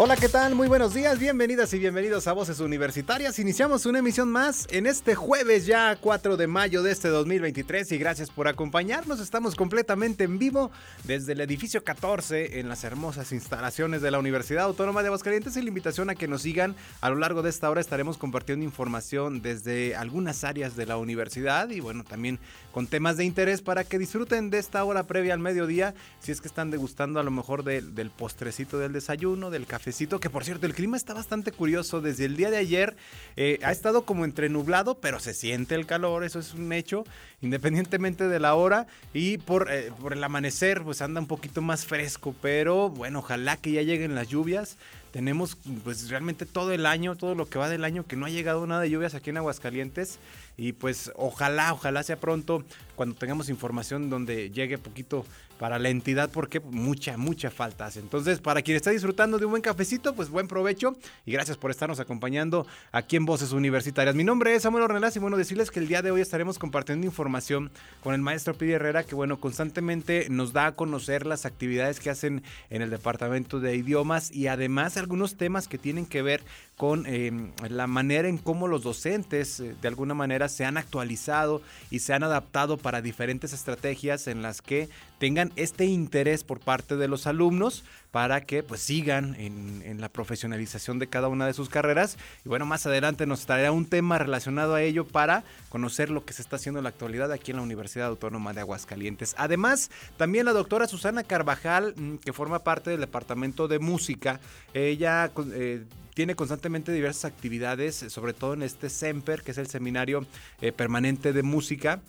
[0.00, 0.54] Hola, ¿qué tal?
[0.54, 3.40] Muy buenos días, bienvenidas y bienvenidos a Voces Universitarias.
[3.40, 7.98] Iniciamos una emisión más en este jueves ya 4 de mayo de este 2023 y
[7.98, 9.18] gracias por acompañarnos.
[9.18, 10.70] Estamos completamente en vivo
[11.02, 15.62] desde el edificio 14 en las hermosas instalaciones de la Universidad Autónoma de Aguascalientes y
[15.62, 16.76] la invitación a que nos sigan.
[17.00, 21.70] A lo largo de esta hora estaremos compartiendo información desde algunas áreas de la universidad
[21.70, 22.38] y bueno, también
[22.70, 26.40] con temas de interés para que disfruten de esta hora previa al mediodía si es
[26.40, 29.87] que están degustando a lo mejor del postrecito del desayuno, del café
[30.20, 32.00] que por cierto el clima está bastante curioso.
[32.00, 32.96] Desde el día de ayer
[33.36, 37.04] eh, ha estado como entre nublado, pero se siente el calor, eso es un hecho,
[37.40, 38.86] independientemente de la hora.
[39.12, 43.56] Y por, eh, por el amanecer, pues anda un poquito más fresco, pero bueno, ojalá
[43.56, 44.76] que ya lleguen las lluvias
[45.10, 48.30] tenemos pues realmente todo el año, todo lo que va del año que no ha
[48.30, 50.18] llegado nada de lluvias aquí en Aguascalientes
[50.58, 52.64] y pues ojalá, ojalá sea pronto
[52.96, 55.24] cuando tengamos información donde llegue poquito
[55.58, 58.00] para la entidad porque mucha, mucha falta hace.
[58.00, 61.70] Entonces, para quien está disfrutando de un buen cafecito, pues buen provecho y gracias por
[61.70, 64.14] estarnos acompañando aquí en Voces Universitarias.
[64.14, 67.06] Mi nombre es Samuel Ornelas y bueno, decirles que el día de hoy estaremos compartiendo
[67.06, 67.70] información
[68.02, 72.10] con el maestro Pidi Herrera que bueno, constantemente nos da a conocer las actividades que
[72.10, 76.42] hacen en el departamento de idiomas y además algunos temas que tienen que ver
[76.78, 81.60] con em, la manera en cómo los docentes eh, de alguna manera se han actualizado
[81.90, 84.88] y se han adaptado para diferentes estrategias en las que
[85.18, 90.98] tengan este interés por parte de los alumnos para que pues sigan en, la profesionalización
[90.98, 92.16] de cada una de sus carreras.
[92.44, 96.32] Y bueno, más adelante nos traerá un tema relacionado a ello para conocer lo que
[96.32, 99.34] se está haciendo en la actualidad aquí en la Universidad Autónoma de Aguascalientes.
[99.38, 104.40] Además, también la doctora Susana Carvajal, mm, que forma parte del Departamento de Música,
[104.72, 110.26] ella eh, tiene constantemente diversas actividades, sobre todo en este SEMPER, que es el Seminario
[110.60, 112.00] eh, Permanente de Música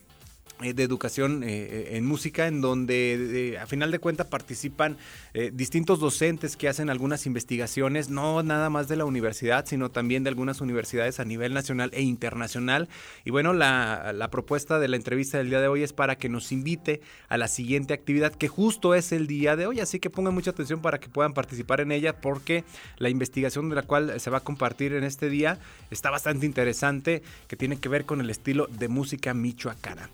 [0.60, 4.98] de educación eh, en música, en donde a final de cuentas participan
[5.34, 10.24] eh, distintos docentes que hacen algunas investigaciones, no nada más de la universidad, sino también
[10.24, 12.90] de algunas universidades a nivel nacional e internacional.
[13.24, 16.28] Y bueno, la, la, propuesta de la entrevista del día de hoy es para que
[16.28, 17.00] nos invite
[17.30, 20.52] a la siguiente actividad, que justo es el día de hoy, así que pongan mucha
[20.52, 22.66] atención para que puedan participar en ella, porque
[22.98, 25.58] la investigación de la cual se va a compartir en este día
[25.90, 30.10] está bastante interesante, que tiene que ver con el estilo de música michoacana.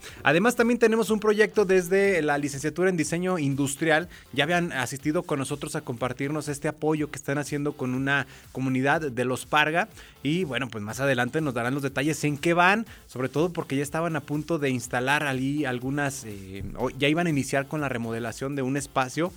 [0.56, 4.10] También tenemos un proyecto desde la licenciatura en diseño industrial.
[4.34, 9.00] Ya habían asistido con nosotros a compartirnos este apoyo que están haciendo con una comunidad
[9.00, 9.88] de los Parga.
[10.24, 13.78] Y bueno, pues más adelante nos darán los detalles en qué van, sobre todo porque
[13.78, 16.64] ya estaban a punto de instalar allí algunas, eh,
[16.98, 19.32] ya iban a iniciar con la remodelación de un espacio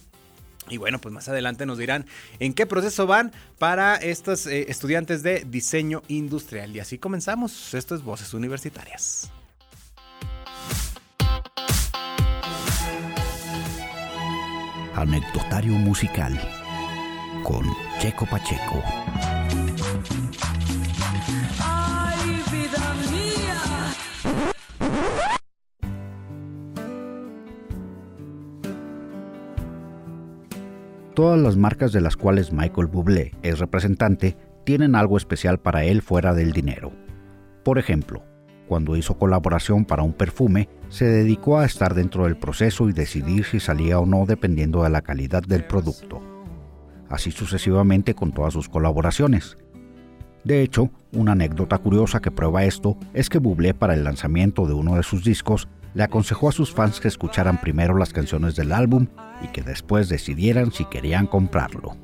[0.70, 2.06] y bueno, pues más adelante nos dirán
[2.40, 6.74] en qué proceso van para estos eh, estudiantes de diseño industrial.
[6.74, 7.72] Y así comenzamos.
[7.72, 9.30] Esto es Voces Universitarias.
[15.00, 16.36] Anecdotario musical
[17.44, 17.64] con
[18.00, 18.82] Checo Pacheco.
[21.60, 23.54] Ay, vida mía.
[31.14, 36.02] Todas las marcas de las cuales Michael Bublé es representante tienen algo especial para él
[36.02, 36.90] fuera del dinero.
[37.62, 38.24] Por ejemplo,
[38.68, 43.44] cuando hizo colaboración para un perfume, se dedicó a estar dentro del proceso y decidir
[43.44, 46.20] si salía o no dependiendo de la calidad del producto.
[47.08, 49.56] Así sucesivamente con todas sus colaboraciones.
[50.44, 54.74] De hecho, una anécdota curiosa que prueba esto es que Bublé para el lanzamiento de
[54.74, 58.72] uno de sus discos le aconsejó a sus fans que escucharan primero las canciones del
[58.72, 59.06] álbum
[59.42, 61.96] y que después decidieran si querían comprarlo.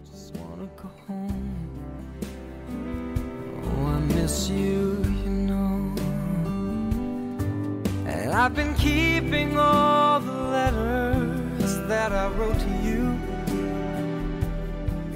[8.17, 13.19] I've been keeping all the letters that I wrote to you,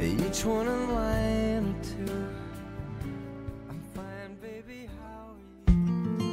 [0.00, 2.26] each one in line or two.
[3.68, 4.88] I'm fine, baby.
[4.98, 5.36] How are
[6.22, 6.28] you?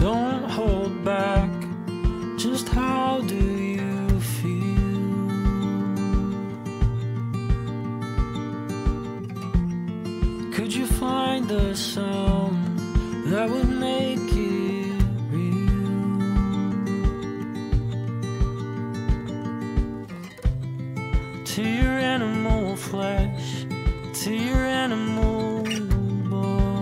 [0.00, 1.50] Don't hold back.
[2.38, 3.67] Just how do you
[11.48, 12.76] the song
[13.30, 15.68] that would make it real.
[21.46, 23.64] To your animal flesh,
[24.24, 25.62] to your animal
[26.28, 26.78] bones,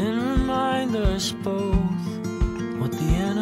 [0.00, 1.74] and remind us both
[2.80, 3.41] what the animal.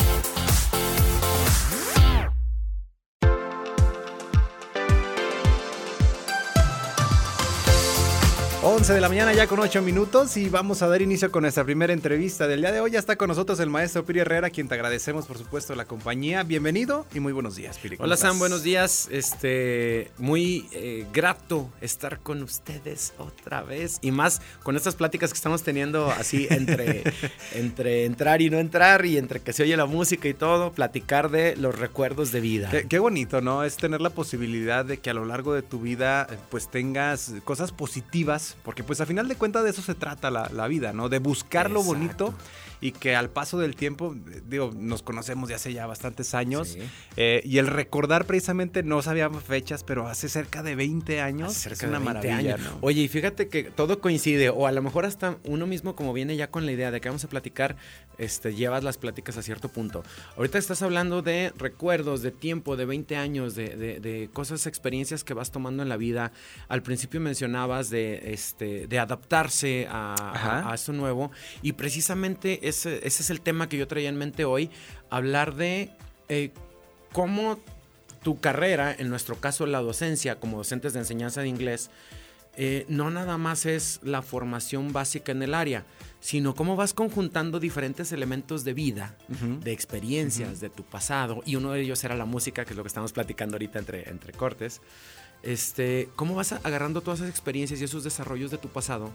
[8.81, 11.63] 11 de la mañana ya con 8 minutos y vamos a dar inicio con nuestra
[11.63, 12.89] primera entrevista del día de hoy.
[12.89, 16.41] Ya está con nosotros el maestro Piri Herrera, quien te agradecemos por supuesto la compañía.
[16.41, 17.97] Bienvenido y muy buenos días, Piri.
[17.97, 19.07] ¿cómo Hola Sam, buenos días.
[19.11, 25.37] Este, muy eh, grato estar con ustedes otra vez y más con estas pláticas que
[25.37, 27.03] estamos teniendo así entre,
[27.53, 31.29] entre entrar y no entrar y entre que se oye la música y todo, platicar
[31.29, 32.71] de los recuerdos de vida.
[32.71, 33.63] Qué, qué bonito, ¿no?
[33.63, 37.71] Es tener la posibilidad de que a lo largo de tu vida pues tengas cosas
[37.71, 41.09] positivas, porque pues a final de cuentas de eso se trata la, la vida, ¿no?
[41.09, 42.33] De buscar lo bonito
[42.81, 46.69] y que al paso del tiempo, eh, digo, nos conocemos de hace ya bastantes años
[46.69, 46.79] Sí.
[47.15, 51.69] eh, y el recordar precisamente, no sabíamos fechas, pero hace cerca de 20 años, Hace
[51.69, 52.71] cerca es una de 20 maravilla, años.
[52.71, 52.77] ¿no?
[52.81, 56.35] Oye, y fíjate que todo coincide, o a lo mejor hasta uno mismo como viene
[56.35, 57.75] ya con la idea de que vamos a platicar,
[58.17, 60.03] este, llevas las pláticas a cierto punto.
[60.35, 65.23] Ahorita estás hablando de recuerdos, de tiempo, de 20 años, de, de- de cosas, experiencias
[65.23, 66.31] que vas tomando en la vida.
[66.67, 73.07] Al principio mencionabas de, este, de adaptarse a, a, a esto nuevo, y precisamente ese,
[73.07, 74.69] ese es el tema que yo traía en mente hoy,
[75.09, 75.91] hablar de
[76.27, 76.51] eh,
[77.13, 77.59] cómo
[78.23, 81.89] tu carrera, en nuestro caso la docencia, como docentes de enseñanza de inglés,
[82.57, 85.85] eh, no nada más es la formación básica en el área,
[86.19, 91.71] sino cómo vas conjuntando diferentes elementos de vida, de experiencias, de tu pasado, y uno
[91.71, 94.81] de ellos era la música, que es lo que estamos platicando ahorita entre, entre cortes.
[95.43, 99.09] Este, cómo vas agarrando todas esas experiencias y esos desarrollos de tu pasado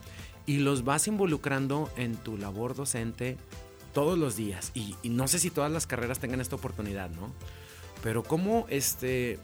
[0.47, 3.37] y los vas involucrando en tu labor docente
[3.93, 4.71] todos los días.
[4.75, 7.33] Y, y no sé si todas las carreras tengan esta oportunidad, ¿no?
[8.03, 9.39] Pero cómo este,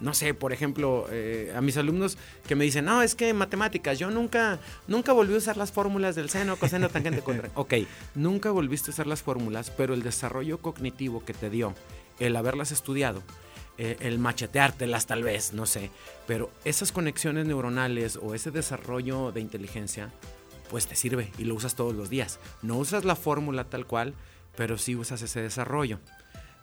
[0.00, 2.16] no sé, por ejemplo, eh, a mis alumnos
[2.46, 6.14] que me dicen, no, es que matemáticas, yo nunca, nunca volví a usar las fórmulas
[6.14, 7.50] del seno, coseno, tangente, contra.
[7.54, 7.74] Ok,
[8.14, 11.74] nunca volviste a usar las fórmulas, pero el desarrollo cognitivo que te dio
[12.18, 13.22] el haberlas estudiado,
[13.78, 15.90] eh, el macheteártelas tal vez, no sé,
[16.26, 20.10] pero esas conexiones neuronales o ese desarrollo de inteligencia,
[20.70, 22.38] pues te sirve y lo usas todos los días.
[22.62, 24.14] No usas la fórmula tal cual,
[24.56, 25.98] pero sí usas ese desarrollo.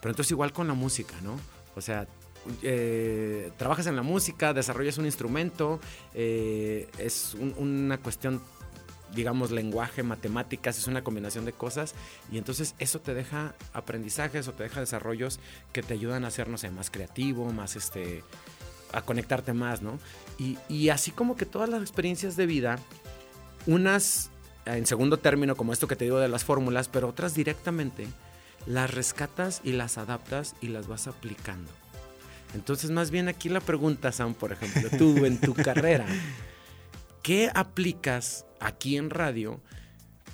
[0.01, 1.37] Pero entonces igual con la música, ¿no?
[1.75, 2.07] O sea,
[2.63, 5.79] eh, trabajas en la música, desarrollas un instrumento,
[6.13, 8.41] eh, es un- una cuestión,
[9.13, 11.93] digamos, lenguaje, matemáticas, es una combinación de cosas
[12.31, 15.39] y entonces eso te deja aprendizajes o te deja desarrollos
[15.73, 18.23] que te ayudan a ser, no sé, más creativo, más este,
[18.93, 19.99] a conectarte más, ¿no?
[20.37, 22.79] Y, y así como que todas las experiencias de vida,
[23.67, 24.31] unas
[24.75, 28.07] en segundo término, como esto que te digo de las fórmulas, pero otras directamente,
[28.65, 31.71] las rescatas y las adaptas y las vas aplicando.
[32.53, 36.05] Entonces, más bien aquí la pregunta, Sam, por ejemplo, tú en tu carrera,
[37.21, 39.61] ¿qué aplicas aquí en radio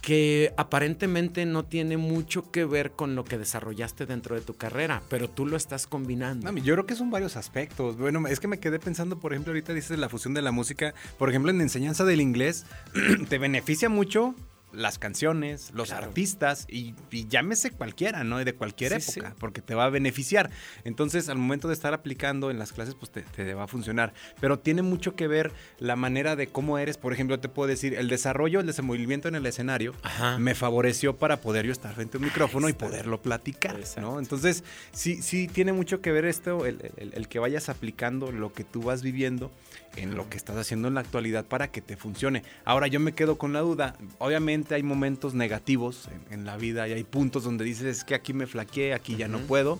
[0.03, 5.01] que aparentemente no tiene mucho que ver con lo que desarrollaste dentro de tu carrera,
[5.09, 6.51] pero tú lo estás combinando?
[6.51, 7.97] No, yo creo que son varios aspectos.
[7.97, 10.93] Bueno, es que me quedé pensando, por ejemplo, ahorita dices la fusión de la música.
[11.17, 12.65] Por ejemplo, en enseñanza del inglés,
[13.29, 14.35] te beneficia mucho
[14.73, 16.07] las canciones, los Claro.
[16.07, 18.43] artistas y, y llámese cualquiera, ¿no?
[18.43, 19.35] De cualquier Sí, época, sí.
[19.39, 20.49] porque te va a beneficiar.
[20.83, 24.13] Entonces, al momento de estar aplicando en las clases, pues te, te va a funcionar.
[24.41, 26.97] Pero tiene mucho que ver la manera de cómo eres.
[26.97, 30.37] Por ejemplo, te puedo decir, el desarrollo, el desenvolvimiento en el escenario Ajá.
[30.39, 34.01] me favoreció para poder yo estar frente a un micrófono y poderlo platicar, Exacto.
[34.01, 34.19] ¿no?
[34.19, 38.51] Entonces, sí, sí tiene mucho que ver esto, el, el- el que vayas aplicando lo
[38.53, 39.51] que tú vas viviendo
[39.95, 42.43] en lo que estás haciendo en la actualidad para que te funcione.
[42.65, 46.87] Ahora yo me quedo con la duda, obviamente hay momentos negativos en, en la vida
[46.87, 49.79] y hay puntos donde dices es que aquí me flaqueé, aquí ya no puedo.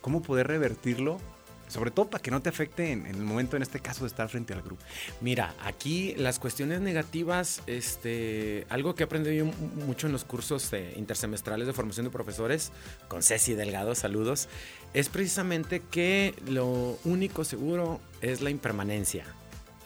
[0.00, 1.20] ¿Cómo poder revertirlo?
[1.68, 4.08] Sobre todo para que no te afecte en, en el momento, en este caso, de
[4.08, 4.82] estar frente al grupo.
[5.22, 10.24] Mira, aquí las cuestiones negativas, este, algo que he aprendido yo mu- mucho en los
[10.24, 12.72] cursos de intersemestrales de formación de profesores,
[13.08, 14.50] con Ceci Delgado, saludos,
[14.92, 19.24] es precisamente que lo único seguro es la impermanencia.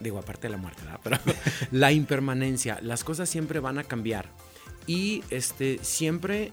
[0.00, 0.82] Digo, aparte de la muerte,
[1.70, 4.28] la impermanencia, las cosas siempre van a cambiar.
[4.86, 6.52] Y este, siempre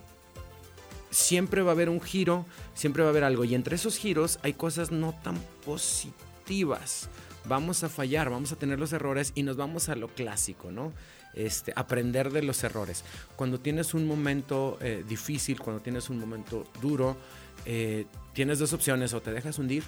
[1.13, 3.43] siempre va a haber un giro, siempre va a haber algo.
[3.45, 7.07] Y entre esos giros hay cosas no tan positivas.
[7.45, 10.93] Vamos a fallar, vamos a tener los errores y nos vamos a lo clásico, ¿no?
[11.35, 13.03] Este, aprender de los errores.
[13.35, 17.17] Cuando tienes un momento eh, difícil, cuando tienes un momento duro,
[17.65, 19.83] eh, tienes dos opciones, o te dejas hundir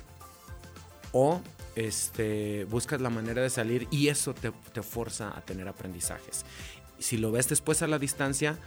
[1.11, 1.41] o
[1.75, 6.45] este, buscas la manera de salir y eso te, te forza a tener aprendizajes.
[6.99, 8.57] Si lo ves después a la distancia,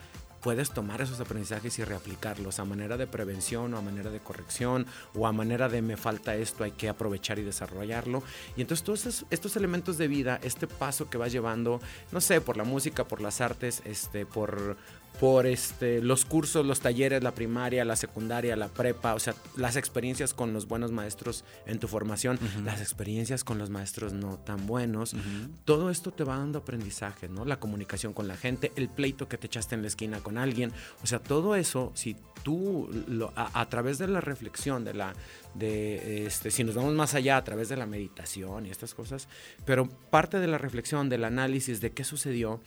[0.40, 4.86] puedes tomar esos aprendizajes y reaplicarlos a manera de prevención o a manera de corrección
[5.14, 8.22] o a manera de me falta esto, hay que aprovechar y desarrollarlo.
[8.56, 11.80] Y entonces todos estos, estos elementos de vida, este paso que vas llevando,
[12.12, 14.76] no sé, por la música, por las artes, este, por,
[15.20, 19.74] por este, los cursos, los talleres, la primaria, la secundaria, la prepa, o sea, las
[19.76, 24.66] experiencias con los buenos maestros en tu formación, las experiencias con los maestros no tan
[24.66, 25.16] buenos,
[25.64, 27.44] todo esto te va dando aprendizaje, ¿no?
[27.44, 30.72] La comunicación con la gente, el pleito que te echaste en la esquina con alguien,
[31.02, 35.14] o sea, todo eso, si tú lo- a, a través de la reflexión, de la,
[35.54, 39.26] de este, si nos vamos más allá a través de la meditación y estas cosas,
[39.64, 42.60] pero parte de la reflexión, del análisis de qué sucedió,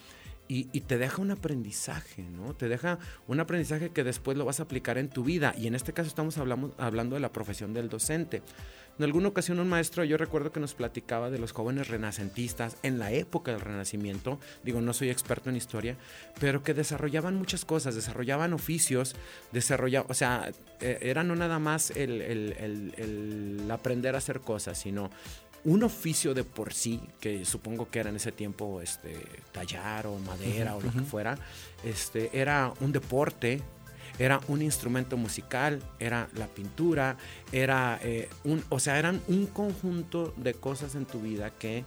[0.53, 2.53] y, te deja un aprendizaje, ¿no?
[2.53, 5.53] Te deja un aprendizaje que después lo vas a aplicar en tu vida.
[5.57, 8.41] Y en este caso estamos hablando de la profesión del docente.
[8.97, 12.99] En alguna ocasión un maestro, yo recuerdo que nos platicaba de los jóvenes renacentistas en
[12.99, 15.95] la época del Renacimiento, digo, no soy experto en historia,
[16.41, 19.15] pero que desarrollaban muchas cosas, desarrollaban oficios,
[19.53, 25.09] desarrollaban, o sea, eh, era no nada más el aprender a hacer cosas, sino
[25.63, 29.17] un oficio de por sí, que supongo que era en ese tiempo este,
[29.51, 31.37] tallar o madera o lo que fuera,
[31.83, 33.61] este, era un deporte,
[34.17, 37.17] era un instrumento musical, era la pintura,
[37.51, 41.85] era eh, un, o sea, eran un conjunto de cosas en tu vida que eh,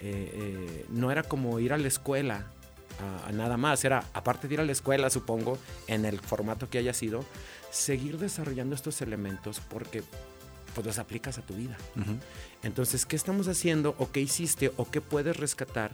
[0.00, 2.46] eh, no era como ir a la escuela
[3.24, 6.70] a, a nada más, era aparte de ir a la escuela, supongo, en el formato
[6.70, 7.24] que haya sido,
[7.70, 10.02] seguir desarrollando estos elementos porque
[10.76, 11.74] pues los aplicas a tu vida.
[12.62, 15.92] Entonces, ¿qué estamos haciendo o qué hiciste o qué puedes rescatar?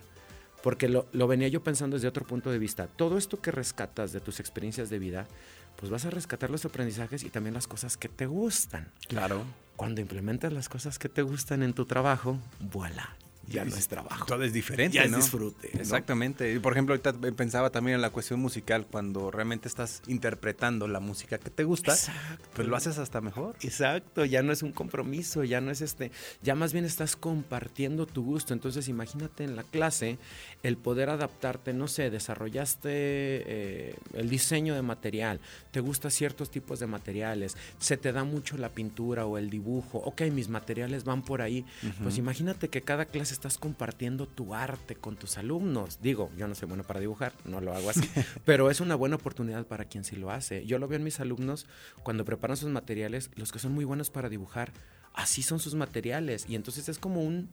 [0.60, 2.88] Porque lo, lo venía yo pensando desde otro punto de vista.
[2.88, 5.28] Todo esto que rescatas de tus experiencias de vida,
[5.76, 8.90] pues vas a rescatar los aprendizajes y también las cosas que te gustan.
[9.06, 9.44] Claro.
[9.76, 13.16] Cuando implementas las cosas que te gustan en tu trabajo, voilà,
[13.48, 14.24] ya no es trabajo.
[14.26, 15.16] Todo es diferente, Ya es ¿no?
[15.18, 15.80] disfrute, ¿no?
[15.80, 16.52] Exactamente.
[16.54, 21.00] Y por ejemplo, ahorita pensaba también en la cuestión musical, cuando realmente estás interpretando la
[21.00, 22.48] música que te gusta, Exacto.
[22.54, 23.56] pues lo haces hasta mejor.
[23.62, 26.10] Exacto, ya no es un compromiso, ya no es este,
[26.42, 28.52] ya más bien estás compartiendo tu gusto.
[28.54, 30.18] Entonces imagínate en la clase
[30.62, 36.80] el poder adaptarte, no sé, desarrollaste eh, el diseño de material, te gustan ciertos tipos
[36.80, 41.22] de materiales, se te da mucho la pintura o el dibujo, ok, mis materiales van
[41.22, 41.64] por ahí.
[42.02, 45.98] Pues imagínate que cada clase estás compartiendo tu arte con tus alumnos.
[46.00, 48.08] Digo, yo no soy bueno para dibujar, no lo hago así,
[48.44, 50.64] pero es una buena oportunidad para quien sí lo hace.
[50.64, 51.66] Yo lo veo en mis alumnos
[52.04, 54.70] cuando preparan sus materiales, los que son muy buenos para dibujar,
[55.12, 56.46] así son sus materiales.
[56.48, 57.48] Y entonces es como un,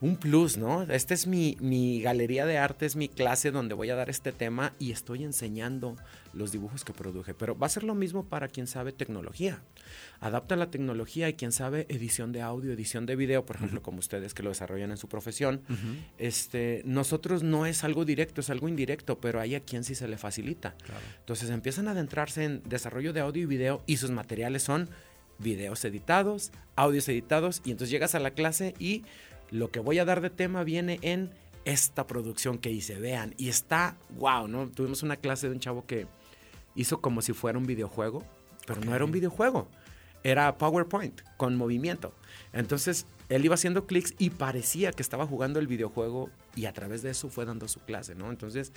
[0.00, 0.82] un plus, ¿no?
[0.82, 4.32] Esta es mi, mi galería de arte, es mi clase donde voy a dar este
[4.32, 5.96] tema y estoy enseñando
[6.32, 7.34] los dibujos que produje.
[7.34, 9.62] Pero va a ser lo mismo para quien sabe tecnología.
[10.20, 13.98] Adapta la tecnología y quien sabe edición de audio, edición de video, por ejemplo, como
[13.98, 15.60] ustedes que lo desarrollan en su profesión.
[16.18, 20.08] este, nosotros no es algo directo, es algo indirecto, pero hay a quien sí se
[20.08, 20.74] le facilita.
[21.18, 24.88] Entonces empiezan a adentrarse en desarrollo de audio y video y sus materiales son
[25.38, 29.04] videos editados, audios editados y entonces llegas a la clase y
[29.50, 31.30] lo que voy a dar de tema viene en
[31.64, 34.68] esta producción que hice, vean, y está, wow, ¿no?
[34.70, 36.06] Tuvimos una clase de un chavo que
[36.74, 38.24] hizo como si fuera un videojuego,
[38.66, 39.68] pero no era un videojuego,
[40.22, 42.14] era PowerPoint con movimiento.
[42.52, 47.02] Entonces, él iba haciendo clics y parecía que estaba jugando el videojuego y a través
[47.02, 48.30] de eso fue dando su clase, ¿no?
[48.30, 48.72] Entonces,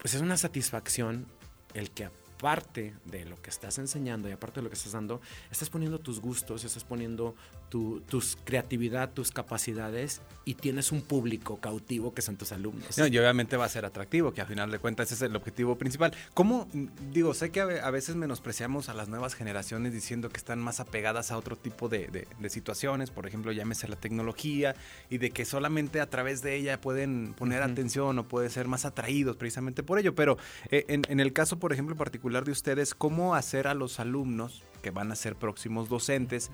[0.00, 1.26] pues es una satisfacción
[1.72, 2.08] el que
[2.44, 5.98] aparte de lo que estás enseñando y aparte de lo que estás dando, estás poniendo
[5.98, 7.34] tus gustos, estás poniendo
[7.70, 12.98] tu tus creatividad, tus capacidades y tienes un público cautivo que son tus alumnos.
[12.98, 15.34] No, y obviamente va a ser atractivo, que a final de cuentas ese es el
[15.36, 16.12] objetivo principal.
[16.34, 16.68] ¿Cómo,
[17.12, 20.60] digo, sé que a ve- a veces menospreciamos a las nuevas generaciones diciendo que están
[20.60, 24.76] más apegadas a otro tipo de, de- de situaciones, por ejemplo, llámese la tecnología,
[25.08, 27.72] y de que solamente a través de ella pueden poner Ujú.
[27.72, 30.14] atención o pueden ser más atraídos precisamente por ello.
[30.14, 30.36] Pero
[30.70, 34.64] eh, en, en el caso, por ejemplo, particular de ustedes, ¿cómo hacer a los alumnos
[34.84, 36.50] que van a ser próximos docentes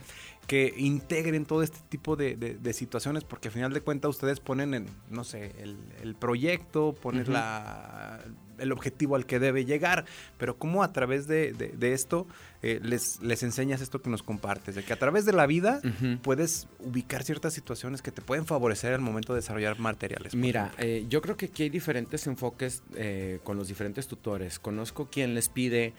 [0.46, 4.38] que integren todo este tipo de, de- de situaciones, porque al final de cuentas ustedes
[4.38, 7.32] ponen en, no sé, el, el proyecto, poner Ujú.
[7.32, 8.20] la,
[8.58, 10.04] el objetivo al que debe llegar,
[10.38, 11.54] pero cómo a través de,
[11.92, 12.26] esto
[12.62, 15.80] eh, les, les enseñas esto que nos compartes, de que a través de la vida
[16.22, 20.34] puedes ubicar ciertas situaciones que te pueden favorecer al momento de desarrollar materiales.
[20.34, 24.58] Mira, eh, yo creo que aquí hay diferentes enfoques eh, con los diferentes tutores.
[24.58, 25.94] Conozco quien les pide,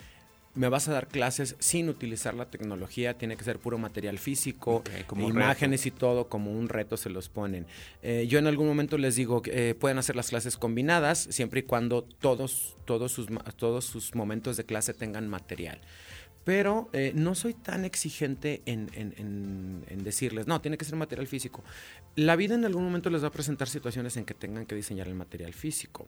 [0.54, 4.84] me vas a dar clases sin utilizar la tecnología, tiene que ser puro material físico,
[5.08, 7.66] como imágenes y todo, como un reto se los ponen.
[8.02, 11.62] Eh, yo en algún momento les digo que eh, pueden hacer las clases combinadas siempre
[11.62, 15.80] y cuando todos, todos, sus, todos sus momentos de clase tengan material.
[16.44, 20.96] Pero eh, no soy tan exigente en, en- en- en decirles, no, tiene que ser
[20.96, 21.64] material físico.
[22.16, 25.08] La vida en algún momento les va a presentar situaciones en que tengan que diseñar
[25.08, 26.08] el material físico.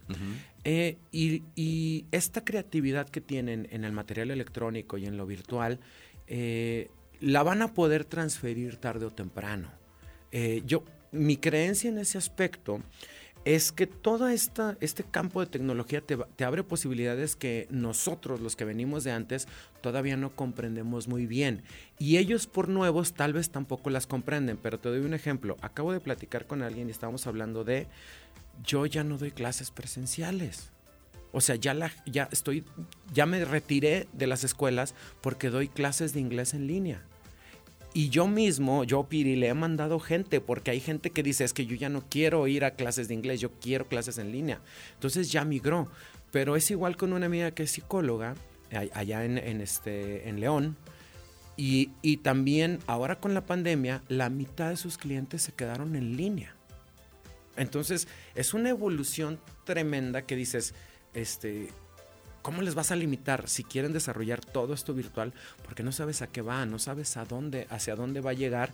[0.63, 5.79] Eh, y, y esta creatividad que tienen en el material electrónico y en lo virtual,
[6.27, 6.89] eh,
[7.21, 9.69] la van a poder transferir tarde o temprano.
[10.65, 12.81] Yo, mi creencia en ese aspecto
[13.45, 18.55] es que todo esta, este campo de tecnología te, te abre posibilidades que nosotros, los
[18.55, 19.47] que venimos de antes,
[19.81, 21.63] todavía no comprendemos muy bien.
[21.99, 25.57] Y ellos por nuevos tal vez tampoco las comprenden, pero te doy un ejemplo.
[25.61, 27.87] Acabo de platicar con alguien y estábamos hablando de,
[28.63, 30.71] yo ya no doy clases presenciales.
[31.31, 32.63] O sea, ya, la, ya estoy,
[33.11, 37.03] ya me retiré de las escuelas porque doy clases de inglés en línea.
[37.93, 41.53] Y yo mismo, yo Piri, le he mandado gente, porque hay gente que dice, es
[41.53, 44.61] que yo ya no quiero ir a clases de inglés, yo quiero clases en línea.
[44.95, 45.89] Entonces ya migró.
[46.31, 48.33] Pero es igual con una amiga que es psicóloga,
[48.93, 50.75] allá en, en este, en León.
[51.55, 56.17] Y, y también ahora con la pandemia, la mitad de sus clientes se quedaron en
[56.17, 56.55] línea.
[57.55, 60.73] Entonces, es una evolución tremenda que dices,
[61.13, 61.69] este,
[62.43, 65.33] ¿cómo les vas a limitar si quieren desarrollar todo esto virtual?
[65.63, 68.73] Porque no sabes a qué va, no sabes a dónde, hacia dónde va a llegar.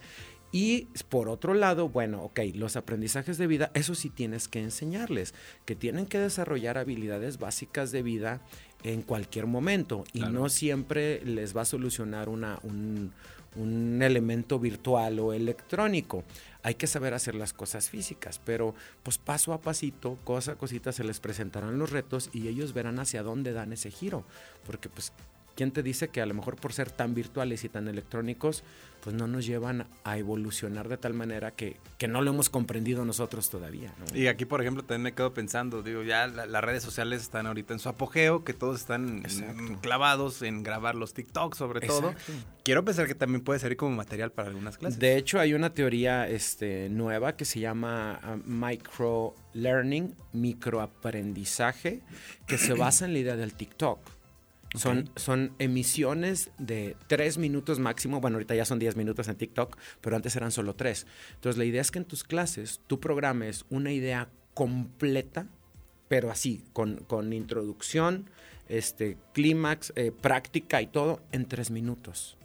[0.51, 5.35] Y por otro lado, bueno, ok, los aprendizajes de vida, eso sí tienes que enseñarles,
[5.65, 8.41] que tienen que desarrollar habilidades básicas de vida
[8.83, 10.33] en cualquier momento y Claro.
[10.33, 13.11] no siempre les va a solucionar una, un,
[13.57, 16.23] un elemento virtual o electrónico.
[16.61, 20.91] Hay que saber hacer las cosas físicas, pero pues paso a pasito, cosa a cosita
[20.91, 24.25] se les presentarán los retos y ellos verán hacia dónde dan ese giro,
[24.65, 25.13] porque pues
[25.59, 28.63] ¿quién te dice que a lo mejor por ser tan virtuales y tan electrónicos,
[29.03, 33.03] pues no nos llevan a evolucionar de tal manera que, que no lo hemos comprendido
[33.03, 33.93] nosotros todavía?
[33.99, 34.17] ¿no?
[34.17, 37.45] Y aquí, por ejemplo, también me quedo pensando, digo, ya la- las redes sociales están
[37.45, 39.61] ahorita en su apogeo, que todos están Exacto.
[39.61, 42.11] mm, clavados en grabar los TikToks sobre todo.
[42.11, 42.31] Exacto.
[42.63, 44.97] Quiero pensar que también puede servir como material para algunas clases.
[44.97, 52.01] De hecho, hay una teoría este, nueva que se llama ah, micro learning, microaprendizaje,
[52.47, 53.99] que se basa en la idea del TikTok.
[54.75, 58.21] Son, son emisiones de tres minutos máximo.
[58.21, 61.07] Bueno, ahorita ya son 10 minutos en TikTok, pero antes eran solo tres.
[61.35, 65.47] Entonces, la idea es que en tus clases tú programes una idea completa,
[66.07, 68.29] pero así, con, con introducción,
[68.67, 72.37] este, clímax, eh, práctica y todo, en tres minutos.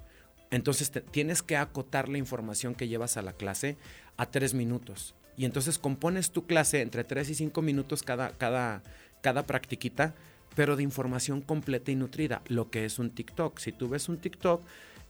[0.51, 3.77] Entonces tienes que acotar la información que llevas a la clase
[4.17, 5.15] a tres minutos.
[5.37, 8.83] Y entonces compones tu clase entre tres y cinco minutos cada, cada,
[9.21, 10.15] cada practiquita,
[10.55, 13.59] pero de información completa y nutrida, lo que es un TikTok.
[13.59, 14.63] Si tú ves un TikTok,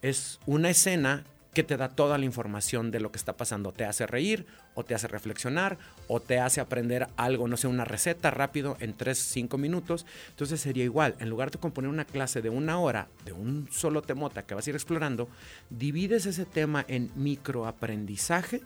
[0.02, 3.72] es una escena que te da toda la información de lo que está pasando.
[3.72, 5.78] Te hace reír, o te hace reflexionar,
[6.08, 10.04] o te hace aprender algo, no sé, una receta rápido en 3, 5 minutos.
[10.30, 14.02] Entonces sería igual, en lugar de componer una clase de una hora de un solo
[14.02, 15.28] temota que vas a ir explorando,
[15.70, 18.60] divides ese tema en microaprendizaje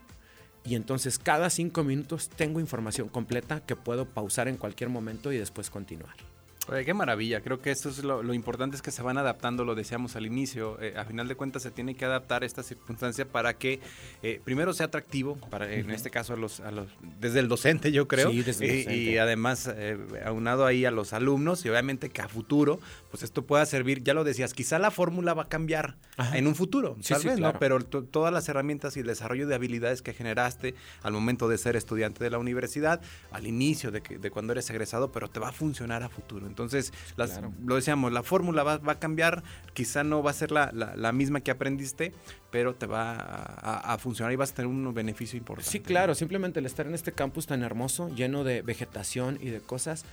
[0.64, 5.38] y entonces cada 5 minutos tengo información completa que puedo pausar en cualquier momento y
[5.38, 6.27] después continuar.
[6.70, 7.40] Oye, qué maravilla.
[7.40, 10.26] Creo que esto es lo, lo importante es que se van adaptando, lo decíamos al
[10.26, 10.78] inicio.
[10.82, 13.80] Eh, a final de cuentas se tiene que adaptar esta circunstancia para que
[14.22, 16.88] eh, primero sea atractivo, para, en este caso a los, a los,
[17.20, 18.30] desde el docente yo creo.
[18.30, 18.96] Sí, desde el docente.
[18.96, 22.78] Y, además eh, aunado ahí a los alumnos y obviamente que a futuro
[23.10, 26.36] pues esto pueda servir, ya lo decías, quizá la fórmula va a cambiar Ajá.
[26.36, 27.54] en un futuro, Sí, tal sí, vez, claro.
[27.54, 27.58] ¿no?
[27.58, 31.56] Pero to- todas las herramientas y el desarrollo de habilidades que generaste al momento de
[31.56, 33.00] ser estudiante de la universidad,
[33.30, 36.46] al inicio de, que- de cuando eres egresado, pero te va a funcionar a futuro.
[36.58, 37.52] Entonces, las- Claro.
[37.64, 39.44] lo decíamos, la fórmula va, va a cambiar,
[39.74, 42.12] quizá no va a ser la, la- la misma que aprendiste,
[42.50, 45.70] pero te va a, a- a funcionar y vas a tener un beneficio importante.
[45.70, 49.60] Sí, claro, simplemente el estar en este campus tan hermoso, lleno de vegetación y de
[49.60, 50.04] cosas,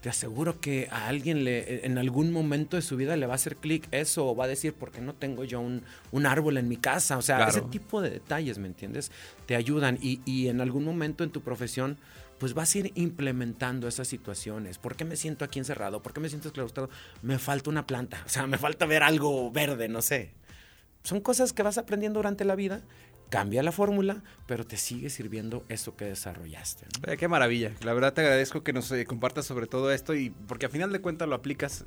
[0.00, 3.36] te aseguro que a alguien le, en algún momento de su vida le va a
[3.36, 6.56] hacer clic eso o va a decir, ¿por qué no tengo yo un, un árbol
[6.56, 7.18] en mi casa?
[7.18, 7.50] O sea, Claro.
[7.50, 9.12] ese tipo de detalles, ¿me entiendes?
[9.46, 11.98] Te ayudan y, y en algún momento en tu profesión,
[12.42, 14.76] pues vas a ir implementando esas situaciones.
[14.76, 16.02] ¿Por qué me siento aquí encerrado?
[16.02, 16.90] ¿Por qué me siento esclavizado?
[17.22, 20.32] Me falta una planta, o sea, me falta ver algo verde, no sé.
[21.04, 22.82] Son cosas que vas aprendiendo durante la vida.
[23.30, 26.86] Cambia la fórmula, pero te sigue sirviendo eso que desarrollaste.
[27.06, 27.12] ¿no?
[27.12, 27.76] Eh, qué maravilla.
[27.84, 30.90] La verdad te agradezco que nos eh, compartas sobre todo esto y porque a final
[30.90, 31.84] de cuentas lo aplicas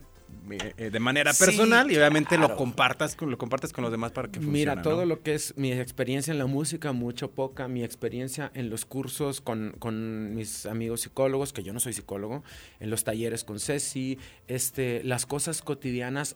[0.52, 4.12] eh, de manera Sí, personal y obviamente lo compartas con lo compartes con los demás
[4.12, 4.58] para que funcione.
[4.58, 5.06] Mira, todo ¿no?
[5.06, 9.42] lo que es mi experiencia en la música, mucho poca, mi experiencia en los cursos
[9.42, 12.44] con, con mis amigos psicólogos, que yo no soy psicólogo,
[12.80, 16.36] en los talleres con Ceci, este, las cosas cotidianas,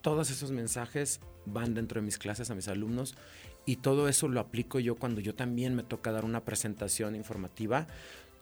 [0.00, 3.14] todos esos mensajes van dentro de mis clases a mis alumnos
[3.66, 7.86] y todo eso lo aplico yo cuando yo también me toca dar una presentación informativa.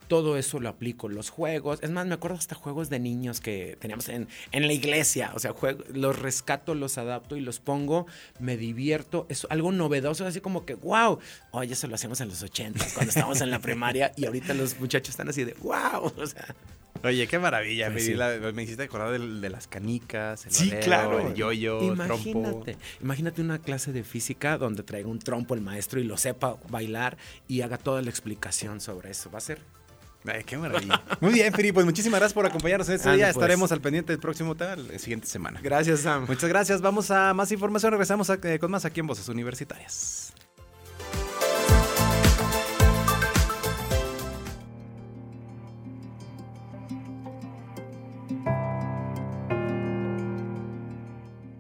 [0.09, 1.79] Todo eso lo aplico, los juegos.
[1.83, 5.33] Es más, me acuerdo hasta juegos de niños que teníamos en, en la iglesia.
[5.35, 8.07] O sea, juego- los rescato, los adapto y los pongo,
[8.41, 9.27] me divierto.
[9.29, 11.19] Es algo novedoso, así como que, wow.
[11.51, 14.81] Oye, eso lo hacemos en los 80 cuando estábamos en la primaria y ahorita los
[14.81, 16.13] muchachos están así de, wow.
[16.17, 16.55] O sea,
[17.05, 17.93] Oye, qué maravilla.
[17.93, 18.15] Pues me, sí.
[18.15, 21.21] la- me hiciste acordar de, las canicas, el Sí, valero, claro.
[21.21, 22.29] el yoyo, el trompo.
[22.31, 26.57] imagínate, imagínate una clase de física donde traiga un trompo el maestro y lo sepa
[26.71, 27.17] bailar
[27.47, 29.31] y haga toda la explicación sobre eso.
[29.31, 29.61] Va a ser
[30.33, 31.03] Ay, qué maravilla.
[31.21, 33.27] Muy bien, Firi, pues muchísimas gracias por acompañarnos en este Ande, día.
[33.27, 33.37] pues.
[33.37, 35.61] Estaremos al pendiente del próximo tema la siguiente semana.
[35.63, 36.27] Gracias, Sam.
[36.29, 36.81] Muchas gracias.
[36.81, 37.93] Vamos a más información.
[37.93, 40.33] Regresamos a- eh, con más aquí en Voces Universitarias.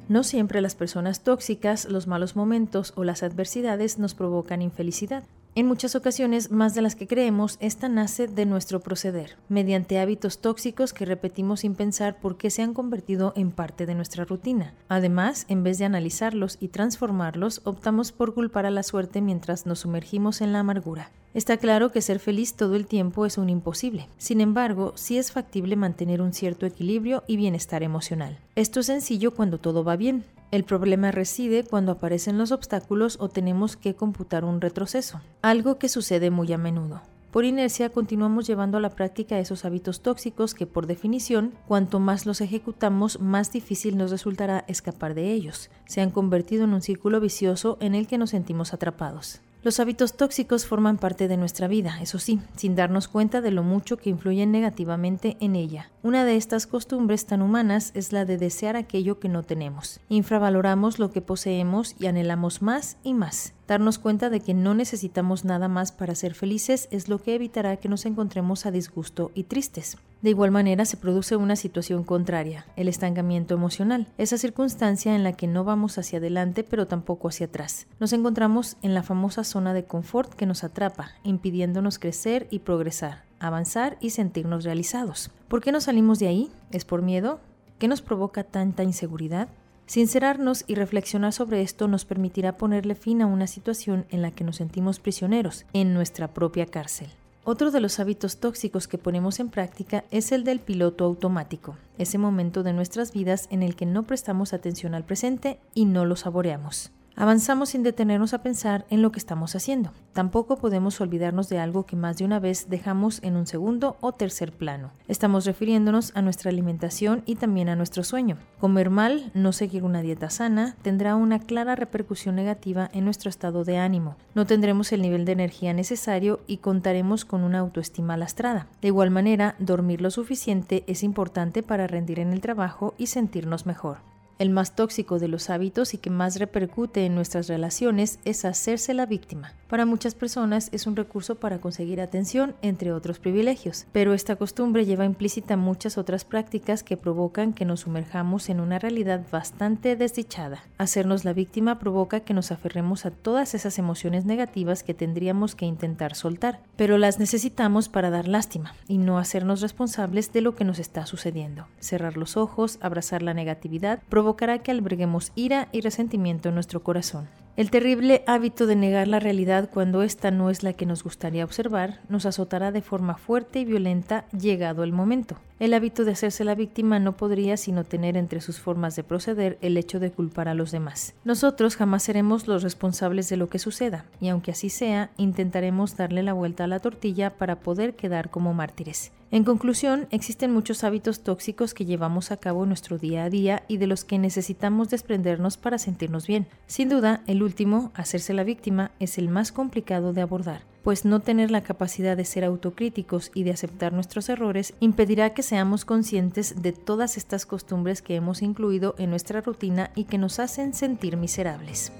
[0.08, 5.24] No siempre las personas tóxicas, los malos momentos o las adversidades nos provocan infelicidad.
[5.58, 10.38] En muchas ocasiones, más de las que creemos, esta nace de nuestro proceder, mediante hábitos
[10.38, 14.72] tóxicos que repetimos sin pensar por qué se han convertido en parte de nuestra rutina.
[14.88, 19.80] Además, en vez de analizarlos y transformarlos, optamos por culpar a la suerte mientras nos
[19.80, 21.10] sumergimos en la amargura.
[21.34, 24.06] Está claro que ser feliz todo el tiempo es un imposible.
[24.16, 28.38] Sin embargo, sí es factible mantener un cierto equilibrio y bienestar emocional.
[28.54, 30.24] Esto es sencillo cuando todo va bien.
[30.50, 35.90] El problema reside cuando aparecen los obstáculos o tenemos que computar un retroceso, algo que
[35.90, 37.02] sucede muy a menudo.
[37.30, 42.24] Por inercia continuamos llevando a la práctica esos hábitos tóxicos que por definición, cuanto más
[42.24, 45.68] los ejecutamos, más difícil nos resultará escapar de ellos.
[45.84, 49.42] Se han convertido en un círculo vicioso en el que nos sentimos atrapados.
[49.64, 53.64] Los hábitos tóxicos forman parte de nuestra vida, eso sí, sin darnos cuenta de lo
[53.64, 55.90] mucho que influyen negativamente en ella.
[56.02, 60.00] Una de estas costumbres tan humanas es la de desear aquello que no tenemos.
[60.08, 63.52] Infravaloramos lo que poseemos y anhelamos más y más.
[63.68, 67.76] Darnos cuenta de que no necesitamos nada más para ser felices es lo que evitará
[67.76, 69.98] que nos encontremos a disgusto y tristes.
[70.22, 75.34] De igual manera se produce una situación contraria, el estancamiento emocional, esa circunstancia en la
[75.34, 77.86] que no vamos hacia adelante pero tampoco hacia atrás.
[78.00, 83.24] Nos encontramos en la famosa zona de confort que nos atrapa, impidiéndonos crecer y progresar,
[83.38, 85.30] avanzar y sentirnos realizados.
[85.46, 86.50] ¿Por qué no salimos de ahí?
[86.70, 87.38] ¿Es por miedo?
[87.78, 89.50] ¿Qué nos provoca tanta inseguridad?
[89.88, 94.44] Sincerarnos y reflexionar sobre esto nos permitirá ponerle fin a una situación en la que
[94.44, 97.08] nos sentimos prisioneros en nuestra propia cárcel.
[97.42, 102.18] Otro de los hábitos tóxicos que ponemos en práctica es el del piloto automático, ese
[102.18, 106.16] momento de nuestras vidas en el que no prestamos atención al presente y no lo
[106.16, 106.92] saboreamos.
[107.20, 109.90] Avanzamos sin detenernos a pensar en lo que estamos haciendo.
[110.12, 114.12] Tampoco podemos olvidarnos de algo que más de una vez dejamos en un segundo o
[114.12, 114.92] tercer plano.
[115.08, 118.38] Estamos refiriéndonos a nuestra alimentación y también a nuestro sueño.
[118.60, 123.64] Comer mal, no seguir una dieta sana, tendrá una clara repercusión negativa en nuestro estado
[123.64, 124.14] de ánimo.
[124.36, 128.68] No tendremos el nivel de energía necesario y contaremos con una autoestima lastrada.
[128.80, 133.66] De igual manera, dormir lo suficiente es importante para rendir en el trabajo y sentirnos
[133.66, 133.98] mejor.
[134.38, 138.94] El más tóxico de los hábitos y que más repercute en nuestras relaciones es hacerse
[138.94, 139.54] la víctima.
[139.68, 144.86] Para muchas personas es un recurso para conseguir atención, entre otros privilegios, pero esta costumbre
[144.86, 150.62] lleva implícita muchas otras prácticas que provocan que nos sumerjamos en una realidad bastante desdichada.
[150.78, 155.66] Hacernos la víctima provoca que nos aferremos a todas esas emociones negativas que tendríamos que
[155.66, 160.64] intentar soltar, pero las necesitamos para dar lástima y no hacernos responsables de lo que
[160.64, 161.66] nos está sucediendo.
[161.80, 167.28] Cerrar los ojos, abrazar la negatividad, provocará que alberguemos ira y resentimiento en nuestro corazón.
[167.58, 171.42] El terrible hábito de negar la realidad cuando ésta no es la que nos gustaría
[171.42, 175.38] observar nos azotará de forma fuerte y violenta llegado el momento.
[175.58, 179.58] El hábito de hacerse la víctima no podría sino tener entre sus formas de proceder
[179.60, 181.14] el hecho de culpar a los demás.
[181.24, 186.22] Nosotros jamás seremos los responsables de lo que suceda, y aunque así sea, intentaremos darle
[186.22, 189.10] la vuelta a la tortilla para poder quedar como mártires.
[189.30, 193.62] En conclusión, existen muchos hábitos tóxicos que llevamos a cabo en nuestro día a día
[193.68, 196.46] y de los que necesitamos desprendernos para sentirnos bien.
[196.66, 201.20] Sin duda, el último, hacerse la víctima, es el más complicado de abordar, pues no
[201.20, 206.60] tener la capacidad de ser autocríticos y de aceptar nuestros errores impedirá que seamos conscientes
[206.60, 211.16] de todas estas costumbres que hemos incluido en nuestra rutina y que nos hacen sentir
[211.16, 211.90] miserables.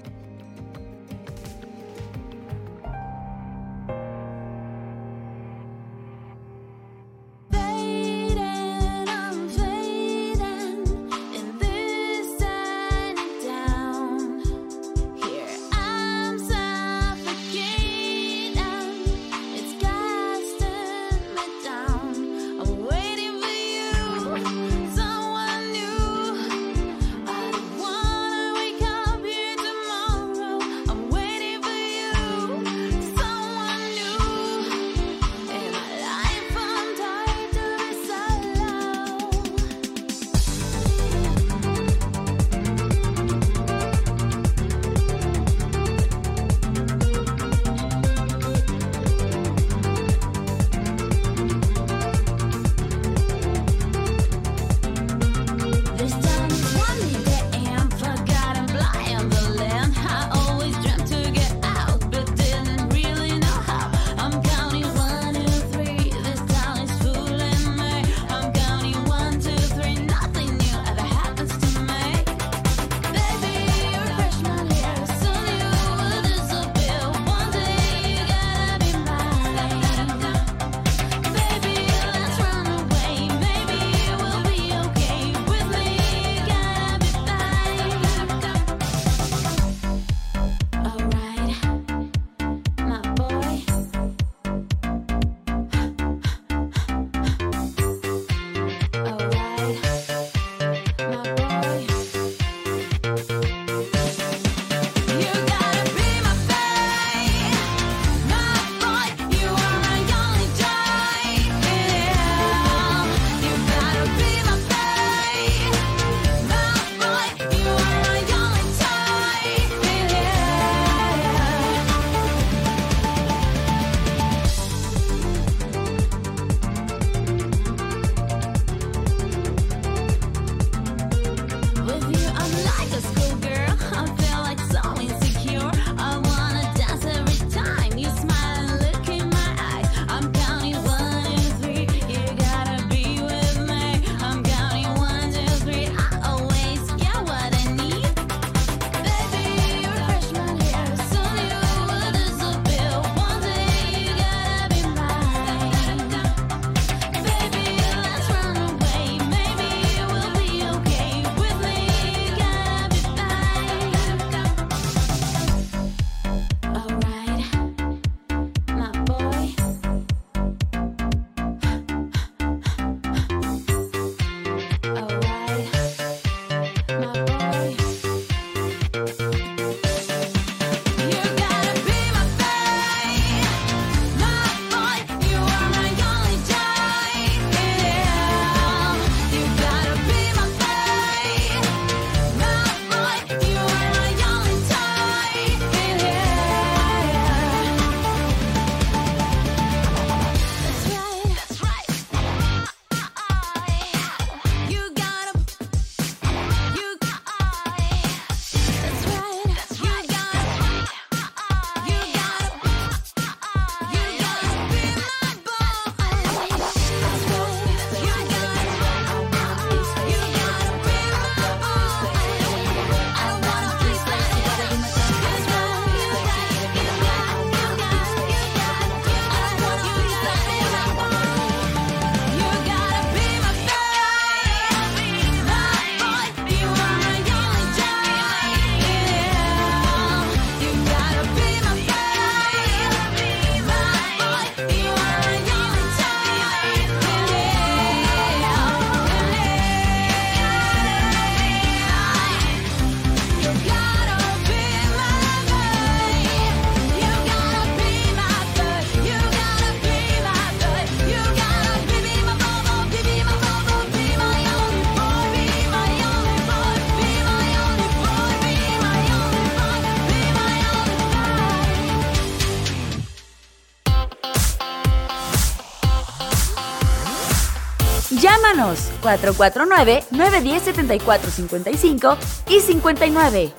[279.17, 282.17] 449-910-7455
[282.49, 283.53] y 59.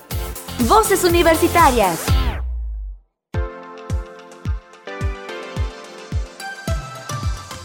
[0.69, 2.05] Voces Universitarias.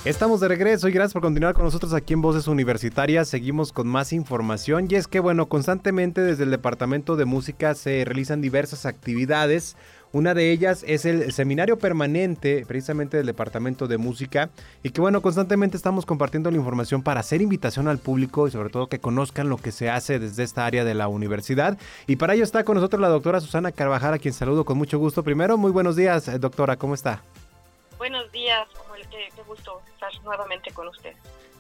[0.05, 3.27] Estamos de regreso y gracias por continuar con nosotros aquí en Voces Universitarias.
[3.27, 8.05] Seguimos con más información y es que, bueno, constantemente desde el Departamento de Música se
[8.05, 9.75] realizan diversas actividades.
[10.15, 14.49] Una de ellas es el seminario permanente, precisamente del Departamento de Música,
[14.81, 18.69] y que, bueno, constantemente estamos compartiendo la información para hacer invitación al público y sobre
[18.69, 21.77] todo que conozcan lo que se hace desde esta área de la universidad.
[22.07, 24.99] Y para ello está con nosotros la doctora Susana Carvajal, a quien saludo con mucho
[24.99, 25.21] gusto.
[25.21, 27.21] Primero, muy buenos días, eh, doctora, ¿cómo está?
[27.97, 28.69] Buenos días,
[29.11, 31.11] qué gusto estar nuevamente con usted.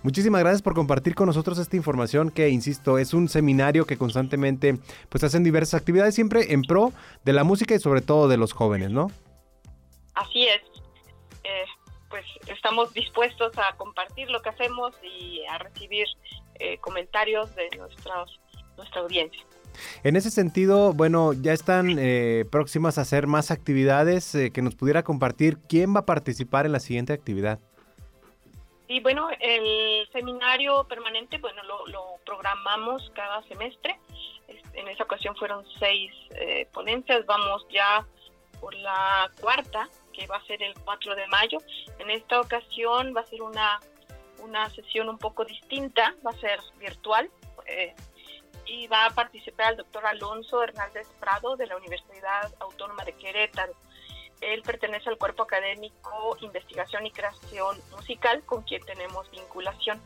[0.05, 4.77] Muchísimas gracias por compartir con nosotros esta información que, insisto, es un seminario que constantemente
[5.09, 8.53] pues hacen diversas actividades siempre en pro de la música y sobre todo de los
[8.53, 9.09] jóvenes, ¿no?
[10.13, 10.61] Así es,
[11.43, 11.65] eh,
[12.07, 16.05] pues estamos dispuestos a compartir lo que hacemos y a recibir
[16.59, 18.39] eh, comentarios de nuestros,
[18.77, 19.41] nuestra audiencia.
[20.03, 24.75] En ese sentido, bueno, ya están eh, próximas a hacer más actividades eh, que nos
[24.75, 25.57] pudiera compartir.
[25.67, 27.59] ¿Quién va a participar en la siguiente actividad?
[28.87, 33.99] Y bueno, el seminario permanente, bueno, lo, programamos cada semestre.
[34.47, 38.05] Es- En esa ocasión fueron seis eh, ponencias, vamos ya
[38.59, 41.57] por la cuarta, que va a ser el 4 de mayo.
[41.99, 43.79] En esta ocasión va a ser una,
[44.39, 47.29] una sesión un poco distinta, va a ser virtual.
[47.67, 47.93] eh,
[48.67, 53.73] y va a participar el doctor Alonso Hernández Prado de la Universidad Autónoma de Querétaro.
[54.41, 60.01] Él pertenece al cuerpo académico Investigación y Creación Musical, con quien tenemos vinculación.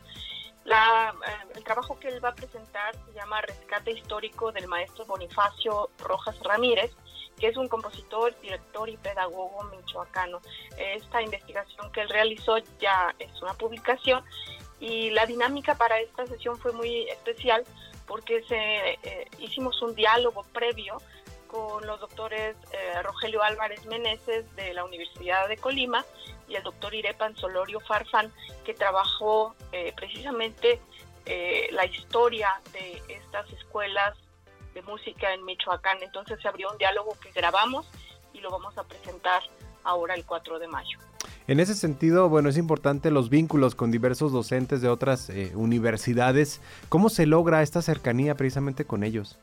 [0.64, 5.06] La, eh, el trabajo que él va a presentar se llama Rescate Histórico del maestro
[5.06, 6.92] Bonifacio Rojas Ramírez,
[7.38, 10.40] que es un compositor, director y pedagogo michoacano.
[10.76, 14.22] Esta investigación que él realizó ya es una publicación
[14.78, 17.64] y la dinámica para esta sesión fue muy especial
[18.06, 21.00] porque se, eh, hicimos un diálogo previo
[21.50, 26.04] con los doctores eh, Rogelio Álvarez Meneses de la Universidad de Colima
[26.48, 28.32] y el doctor Irepan Solorio Farfán,
[28.64, 30.80] que trabajó eh, precisamente
[31.26, 34.16] eh, la historia de estas escuelas
[34.74, 35.98] de música en Michoacán.
[36.02, 37.86] Entonces se abrió un diálogo que grabamos
[38.32, 39.42] y lo vamos a presentar
[39.82, 40.98] ahora el 4 de mayo.
[41.48, 46.60] En ese sentido, bueno, es importante los vínculos con diversos docentes de otras universidades.
[46.88, 49.38] ¿Cómo se logra esta cercanía precisamente con ellos?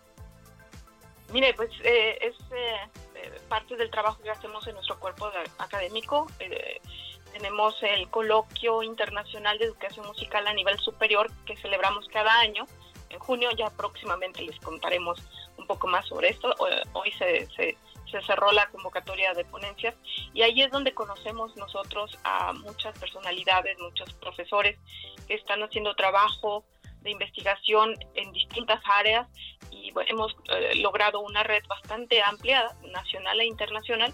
[1.33, 2.75] Mire, pues eh, es eh,
[3.15, 6.27] eh, parte del trabajo que hacemos en nuestro cuerpo académico.
[6.39, 6.79] Eh,
[7.33, 12.65] tenemos el coloquio internacional de educación musical a nivel superior que celebramos cada año.
[13.09, 15.19] En junio ya próximamente les contaremos
[15.57, 16.53] un poco más sobre esto.
[16.59, 17.77] Hoy- Hoy se, se-
[18.09, 19.93] se cerró la convocatoria de ponencias
[20.33, 24.79] y ahí es donde conocemos nosotros a muchas personalidades, muchos profesores
[25.27, 26.63] que están haciendo trabajo
[27.07, 29.27] de investigación en distintas áreas
[29.71, 34.13] y bueno, hemos eh, logrado una red bastante amplia, nacional e internacional,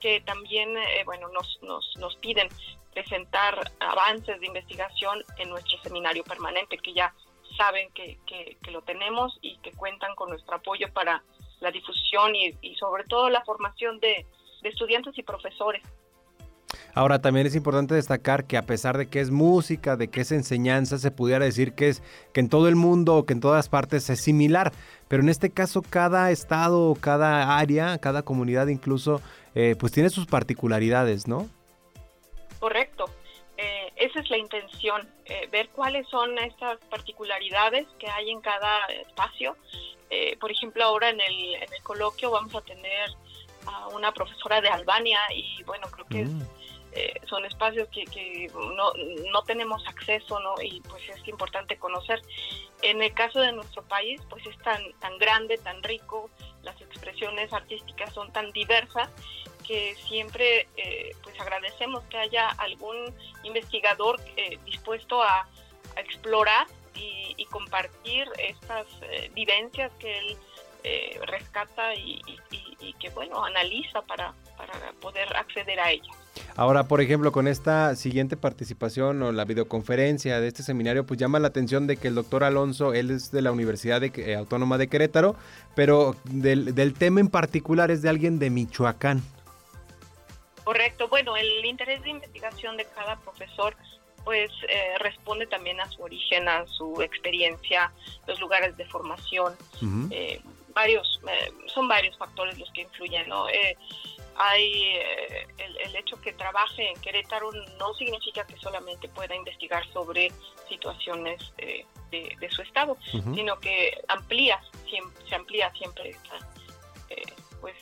[0.00, 2.48] que también eh, bueno, nos, nos, nos piden
[2.92, 7.14] presentar avances de investigación en nuestro seminario permanente, que ya
[7.56, 11.22] saben que, que, que lo tenemos y que cuentan con nuestro apoyo para
[11.60, 14.26] la difusión y, y sobre todo la formación de,
[14.62, 15.82] de estudiantes y profesores.
[16.98, 20.32] Ahora también es importante destacar que a pesar de que es música, de que es
[20.32, 22.02] enseñanza, se pudiera decir que es
[22.34, 24.72] que en todo el mundo o que en todas partes es similar,
[25.06, 29.22] pero en este caso cada estado, cada área, cada comunidad incluso,
[29.54, 31.48] eh, pues tiene sus particularidades, ¿no?
[32.58, 33.04] Correcto.
[33.56, 38.86] Eh, esa es la intención, eh, ver cuáles son estas particularidades que hay en cada
[38.86, 39.56] espacio.
[40.10, 43.10] Eh, por ejemplo, ahora en el, en el coloquio vamos a tener
[43.66, 46.57] a una profesora de Albania y bueno, creo que es Mm.
[46.92, 48.92] Eh, son espacios que, no,
[49.30, 50.54] no tenemos acceso ¿no?
[50.62, 52.22] y pues es importante conocer.
[52.82, 56.30] En el caso de nuestro país, pues es tan, tan grande, tan rico,
[56.62, 59.10] las expresiones artísticas son tan diversas
[59.66, 62.96] que siempre eh, pues agradecemos que haya algún
[63.42, 65.46] investigador eh, dispuesto a,
[65.96, 70.36] explorar y, compartir estas eh, vivencias que él
[71.22, 72.20] rescata y,
[72.50, 76.12] y- que bueno analiza para, para poder acceder a ella.
[76.58, 81.38] Ahora, por ejemplo, con esta siguiente participación o la videoconferencia de este seminario, pues llama
[81.38, 84.76] la atención de que el doctor Alonso, él es de la Universidad de- eh, Autónoma
[84.76, 85.36] de Querétaro,
[85.76, 89.22] pero del, del tema en particular es de alguien de Michoacán.
[90.64, 91.06] Correcto.
[91.06, 93.76] Bueno, el interés de investigación de cada profesor
[94.24, 97.92] pues eh, responde también a su origen, a su experiencia,
[98.26, 99.54] los lugares de formación.
[100.10, 100.40] Eh,
[100.82, 103.48] varios, eh, son varios factores los que influyen, ¿no?
[103.48, 103.76] Eh,
[104.36, 107.50] hay eh, el, el hecho que trabaje en Querétaro
[107.80, 110.30] no significa que solamente pueda investigar sobre
[110.68, 112.96] situaciones eh, de, de su estado,
[113.34, 113.76] sino que
[114.08, 116.36] amplía, siem- se amplía siempre esta,
[117.60, 117.74] pues,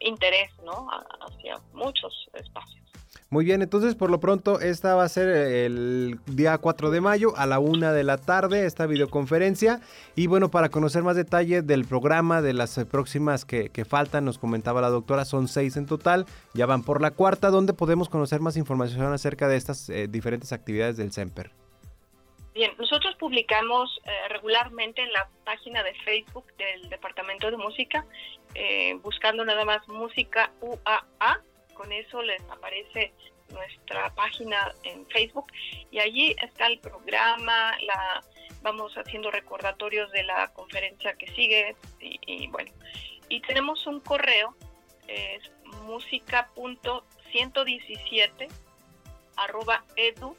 [0.00, 0.88] interés, ¿no?
[0.90, 2.81] A- hacia muchos espacios.
[3.32, 7.34] Muy bien, entonces por lo pronto esta va a ser el día 4 de mayo
[7.34, 9.80] a la una de la tarde, esta videoconferencia.
[10.14, 14.36] Y bueno, para conocer más detalle del programa, de las eh, próximas que, faltan, nos
[14.36, 18.40] comentaba la doctora, son seis en total, ya van por la cuarta, donde podemos conocer
[18.40, 21.52] más información acerca de estas eh, diferentes actividades del CEMPER.
[22.52, 28.04] Bien, nosotros publicamos eh, regularmente en la página de Facebook del Departamento de Música,
[28.54, 31.40] eh, buscando nada más música UAA,
[31.74, 33.12] con eso les aparece
[33.50, 35.46] nuestra página en Facebook
[35.90, 38.22] y allí está el programa, la
[38.62, 42.70] vamos haciendo recordatorios de la conferencia que sigue y, bueno,
[43.28, 44.54] y tenemos un correo,
[45.08, 45.50] es
[45.84, 48.48] música.117
[49.36, 50.36] arroba edu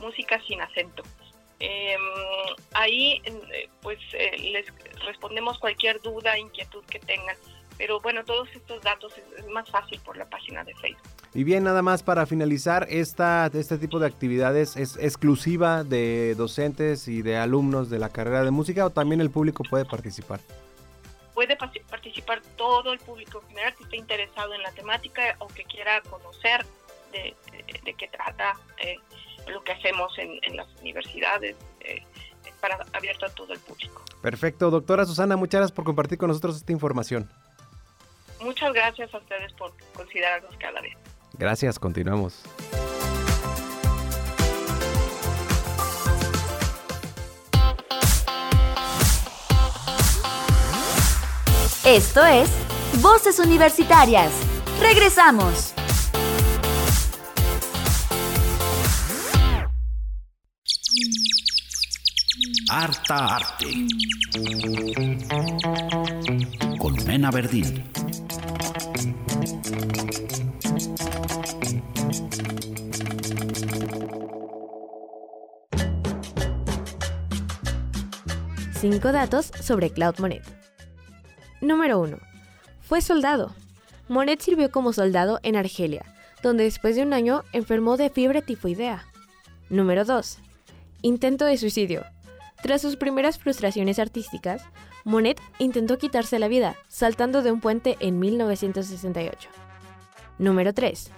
[0.00, 1.02] música sin acento.
[1.60, 1.96] Eh,
[2.72, 3.22] ahí
[3.82, 4.66] pues eh, les
[5.04, 7.36] respondemos cualquier duda, inquietud que tengan,
[7.76, 11.02] pero bueno, todos estos datos es, es más fácil por la página de Facebook.
[11.32, 17.06] Y bien, nada más para finalizar, esta, este tipo de actividades es exclusiva de docentes
[17.08, 20.40] y de alumnos de la carrera de música o también el público puede participar.
[21.34, 25.62] Puede pa- participar todo el público general que esté interesado en la temática o que
[25.64, 26.66] quiera conocer
[27.12, 28.96] de, de- de qué trata eh,
[29.48, 32.02] lo que hacemos en, en las universidades, eh,
[32.44, 34.02] es para abierto a todo el público.
[34.22, 37.30] Perfecto, doctora Susana, muchas gracias por compartir con nosotros esta información.
[38.40, 40.96] Muchas gracias a ustedes por considerarnos cada vez.
[41.34, 42.42] Gracias, continuamos.
[51.84, 52.50] Esto es
[53.00, 54.32] Voces Universitarias.
[54.80, 55.74] Regresamos.
[62.72, 63.66] Harta Arte.
[66.78, 67.82] Con Mena Verdín.
[78.74, 80.44] Cinco datos sobre Claude Monet.
[81.60, 82.18] Número 1.
[82.82, 83.52] Fue soldado.
[84.06, 86.04] Monet sirvió como soldado en Argelia,
[86.40, 89.06] donde después de un año enfermó de fiebre tifoidea.
[89.70, 90.38] Número 2.
[91.02, 92.04] Intento de suicidio.
[92.62, 94.62] Tras sus primeras frustraciones artísticas,
[95.04, 99.48] Monet intentó quitarse la vida saltando de un puente en 1968.
[100.38, 101.10] Número 3.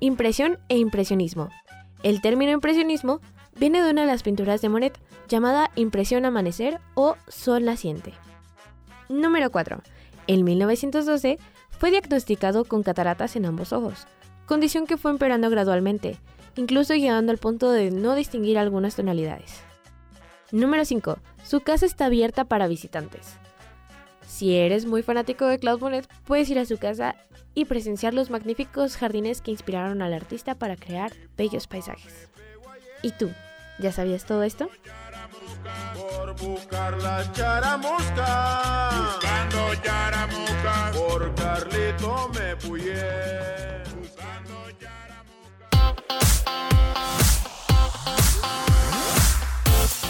[0.00, 1.48] Impresión e impresionismo.
[2.02, 3.20] El término impresionismo
[3.56, 4.98] viene de una de las pinturas de Monet
[5.28, 8.12] llamada Impresión Amanecer o Sol Naciente.
[9.08, 9.82] Número 4.
[10.26, 11.38] En 1912
[11.70, 14.06] fue diagnosticado con cataratas en ambos ojos,
[14.46, 16.18] condición que fue empeorando gradualmente,
[16.56, 19.69] incluso llegando al punto de no distinguir algunas tonalidades.
[20.52, 21.18] Número 5.
[21.44, 23.36] Su casa está abierta para visitantes.
[24.26, 27.14] Si eres muy fanático de Claude Monet, puedes ir a su casa
[27.54, 32.28] y presenciar los magníficos jardines que inspiraron al artista para crear bellos paisajes.
[33.02, 33.30] ¿Y tú?
[33.78, 34.68] ¿Ya sabías todo esto?
[35.94, 38.90] Por buscar la charamusca.
[39.04, 40.92] Buscando charamusca.
[40.92, 43.80] Por Carlito me puyé.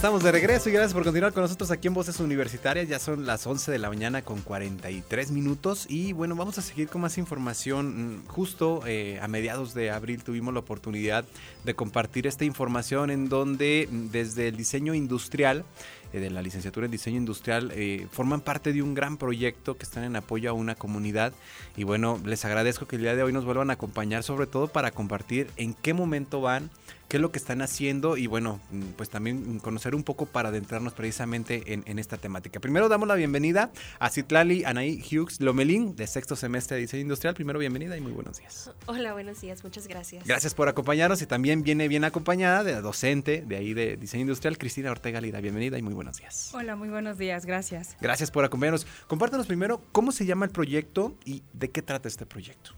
[0.00, 2.88] Estamos de regreso y gracias por continuar con nosotros aquí en Voces Universitarias.
[2.88, 6.88] Ya son las 11 de la mañana con 43 minutos y bueno, vamos a seguir
[6.88, 8.22] con más información.
[8.22, 11.26] Mm, Justo eh, a mediados de abril tuvimos la oportunidad
[11.64, 15.66] de compartir esta información en donde mm, desde el diseño industrial,
[16.14, 19.82] eh, de la licenciatura en diseño industrial, eh, forman parte de un gran proyecto que
[19.82, 21.34] están en apoyo a una comunidad
[21.76, 24.66] y bueno, les agradezco que el día de hoy nos vuelvan a acompañar sobre todo
[24.68, 26.70] para compartir en qué momento van
[27.10, 30.50] qué es lo que están haciendo y bueno, mm, pues también conocer un poco para
[30.50, 32.60] adentrarnos precisamente en, en esta temática.
[32.60, 37.34] Primero damos la bienvenida a Citlali Anaí Hughes Lomelín de sexto semestre de diseño industrial.
[37.34, 38.70] Primero bienvenida y muy buenos días.
[38.86, 40.24] Hola, buenos días, muchas gracias.
[40.24, 44.22] Gracias por acompañarnos y también viene bien acompañada de la docente de ahí de diseño
[44.22, 45.40] industrial, Cristina Ortega Lira.
[45.40, 46.52] Bienvenida y muy buenos días.
[46.54, 47.96] Hola, muy buenos días, gracias.
[48.00, 48.86] Gracias por acompañarnos.
[49.08, 52.70] Compártanos primero cómo se llama el proyecto y de qué trata este proyecto.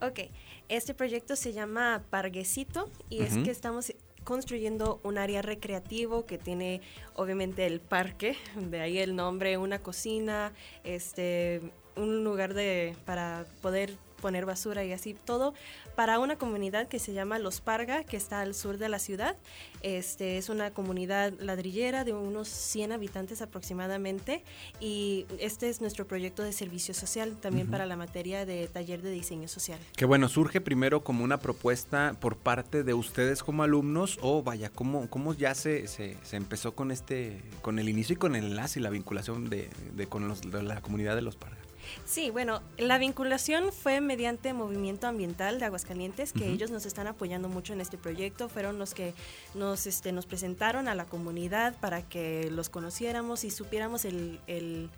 [0.00, 0.20] Ok,
[0.68, 3.92] este proyecto se llama Parguecito y es que estamos
[4.22, 6.82] construyendo un área recreativo que tiene
[7.14, 10.52] obviamente el parque, de ahí el nombre, una cocina,
[10.84, 11.62] este,
[11.96, 15.54] un lugar de, para poder poner basura y así todo
[15.96, 19.36] para una comunidad que se llama Los Parga, que está al sur de la ciudad.
[19.82, 24.42] Este es una comunidad ladrillera de unos 100 habitantes aproximadamente
[24.80, 29.10] y este es nuestro proyecto de servicio social también para la materia de taller de
[29.10, 29.78] diseño social.
[29.96, 34.70] Que bueno, surge primero como una propuesta por parte de ustedes como alumnos o vaya,
[34.70, 38.44] ¿cómo, cómo ya se, se, se empezó con este, con el inicio y con el
[38.44, 41.67] enlace y la vinculación de, de con los, de la comunidad de los Parga?
[42.04, 47.48] Sí, bueno, la vinculación fue mediante Movimiento Ambiental de Aguascalientes, que ellos nos están apoyando
[47.48, 49.14] mucho en este proyecto, fueron los que
[49.54, 54.90] nos, este, nos presentaron a la comunidad para que los conociéramos y supiéramos el, el-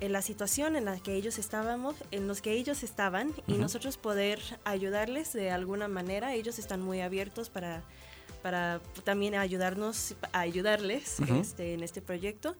[0.00, 3.96] en la situación en la que ellos estábamos, en los que ellos estaban y nosotros
[3.96, 6.34] poder ayudarles de alguna manera.
[6.34, 7.82] Ellos están muy abiertos para,
[8.40, 12.54] para también ayudarnos, a ayudarles este, en este proyecto.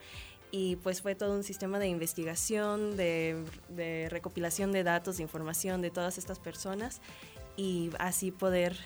[0.50, 5.82] Y pues fue todo un sistema de investigación, de, de recopilación de datos, de información
[5.82, 7.00] de todas estas personas
[7.58, 8.76] y así poder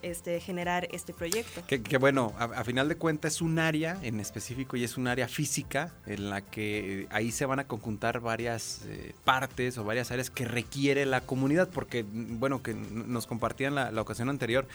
[0.00, 1.60] este, generar este proyecto.
[1.66, 4.96] Que, que bueno, a, a final de cuentas es un área en específico y es
[4.96, 9.76] un área física en la que eh, ahí se van a conjuntar varias eh, partes
[9.76, 14.02] o varias áreas que requiere la comunidad, porque mm, bueno, que nos compartían la, la
[14.02, 14.68] ocasión anterior.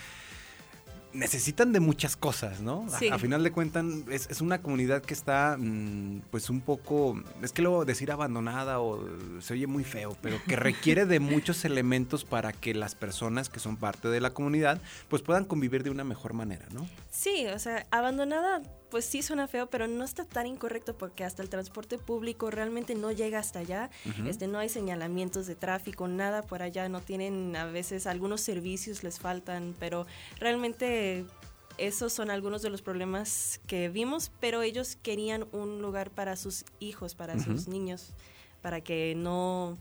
[1.14, 2.86] Necesitan de muchas cosas, ¿no?
[2.94, 3.10] A- Sí.
[3.10, 7.52] A, final de cuentas es, es una comunidad que está mm, pues un poco, es
[7.52, 9.04] que luego decir abandonada o
[9.42, 10.56] se oye muy feo, pero que
[10.96, 15.22] requiere de muchos elementos para que las personas que son parte de la comunidad pues
[15.22, 16.88] puedan convivir de una mejor manera, ¿no?
[17.10, 21.42] Sí, o sea, abandonada, pues sí suena feo, pero no está tan incorrecto porque hasta
[21.42, 23.90] el transporte público realmente no llega hasta allá.
[24.28, 29.04] Este, no hay señalamientos de tráfico, nada por allá, no tienen a veces algunos servicios
[29.04, 30.06] les faltan, pero
[30.40, 31.26] realmente
[31.78, 36.66] esos son algunos de los problemas que vimos, pero ellos querían un lugar para sus
[36.80, 38.14] hijos, para sus niños,
[38.62, 39.78] para que no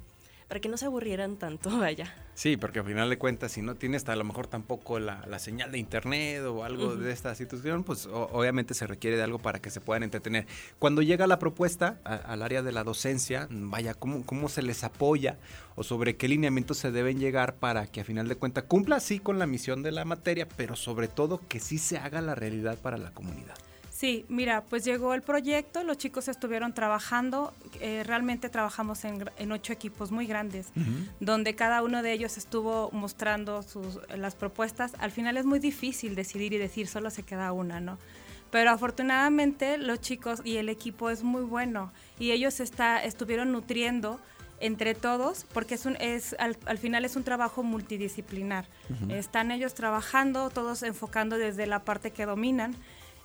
[0.50, 2.12] para que no se aburrieran tanto allá.
[2.34, 5.38] Sí, porque al final de cuentas, si no tienes a lo mejor tampoco la, la
[5.38, 9.38] señal de internet o algo de esta situación, pues o- obviamente se requiere de algo
[9.38, 10.48] para que se puedan entretener.
[10.80, 14.82] Cuando llega la propuesta a- al área de la docencia, vaya, ¿cómo, ¿cómo se les
[14.82, 15.38] apoya
[15.76, 19.20] o sobre qué lineamientos se deben llegar para que a final de cuentas cumpla sí
[19.20, 22.76] con la misión de la materia, pero sobre todo que sí se haga la realidad
[22.76, 23.54] para la comunidad?
[24.00, 29.52] Sí, mira, pues llegó el proyecto, los chicos estuvieron trabajando, eh, realmente trabajamos en, en
[29.52, 30.68] ocho equipos muy grandes,
[31.20, 34.92] donde cada uno de ellos estuvo mostrando sus, las propuestas.
[35.00, 37.98] Al final es muy difícil decidir y decir solo se queda una, ¿no?
[38.50, 44.18] Pero afortunadamente los chicos y el equipo es muy bueno y ellos está, estuvieron nutriendo
[44.60, 48.64] entre todos porque es un, es, al, al final es un trabajo multidisciplinar.
[49.10, 52.74] Están ellos trabajando, todos enfocando desde la parte que dominan.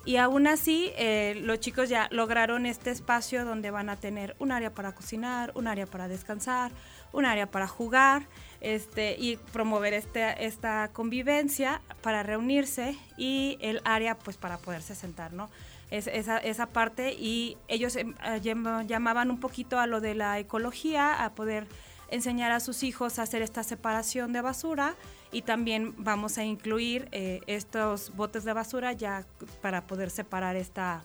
[0.06, 4.51] Y aún así, eh, los chicos ya lograron este espacio donde van a tener un
[4.51, 6.72] área para cocinar, un área para descansar,
[7.12, 8.28] un área para jugar
[8.62, 15.34] este, y promover este, esta convivencia para reunirse y el área pues para poderse sentar,
[15.34, 15.49] ¿no?
[15.89, 20.38] Es, esa, esa parte y ellos em, llam- llamaban un poquito a lo de la
[20.39, 21.68] ecología, a poder
[22.10, 24.95] enseñar a sus hijos a hacer esta separación de basura
[25.32, 29.26] y también vamos a incluir eh, estos botes de basura ya
[29.61, 31.03] para poder separar esta,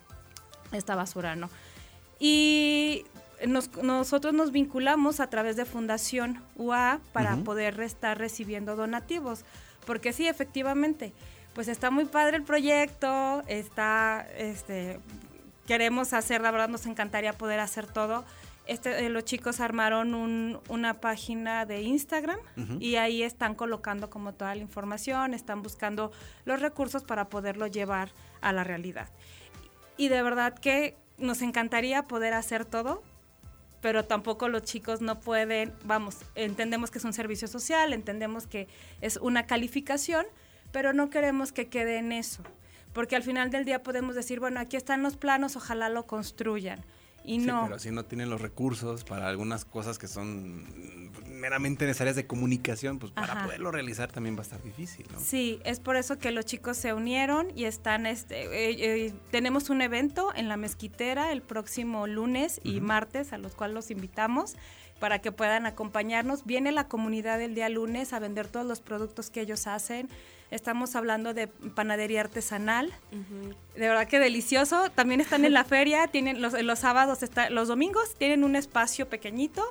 [0.73, 1.51] esta basura, ¿no?
[2.18, 3.05] Y
[3.47, 7.45] nos- nosotros nos vinculamos a través de Fundación UA para Ujú.
[7.45, 9.45] poder estar recibiendo donativos,
[9.87, 11.12] porque sí, efectivamente,
[11.55, 15.01] pues está muy padre el proyecto, está, este,
[15.66, 18.25] queremos hacer, la verdad nos encantaría poder hacer todo.
[18.71, 22.39] Este, eh, los chicos armaron un- una página de Instagram
[22.81, 26.12] y ahí están colocando como toda la información, están buscando
[26.45, 28.11] los recursos para poderlo llevar
[28.41, 29.09] a la realidad.
[29.97, 33.03] Y de verdad que nos encantaría poder hacer todo,
[33.81, 38.68] pero tampoco los chicos no pueden, vamos, entendemos que es un servicio social, entendemos que
[39.01, 40.27] es una calificación,
[40.71, 42.45] pero no queremos que quede en eso,
[42.93, 46.85] porque al final del día podemos decir, bueno, aquí están los planos, ojalá lo construyan.
[47.25, 50.64] Y Sí, no, pero si no tienen los recursos para algunas cosas que son
[51.41, 53.45] meramente necesarias de comunicación, pues para Ajá.
[53.45, 55.18] poderlo realizar también va a estar difícil, ¿no?
[55.18, 59.70] Sí, es por eso que los chicos se unieron y están, este, eh, eh, tenemos
[59.70, 64.57] un evento en la mezquitera el próximo lunes y martes, a los cuales los invitamos
[65.01, 66.45] para que puedan acompañarnos.
[66.45, 70.09] Viene la comunidad el día lunes a vender todos los productos que ellos hacen.
[70.51, 72.93] Estamos hablando de panadería artesanal.
[73.74, 74.91] De verdad que delicioso.
[74.91, 79.09] También están en la feria, tienen los, los sábados, está, los domingos tienen un espacio
[79.09, 79.64] pequeñito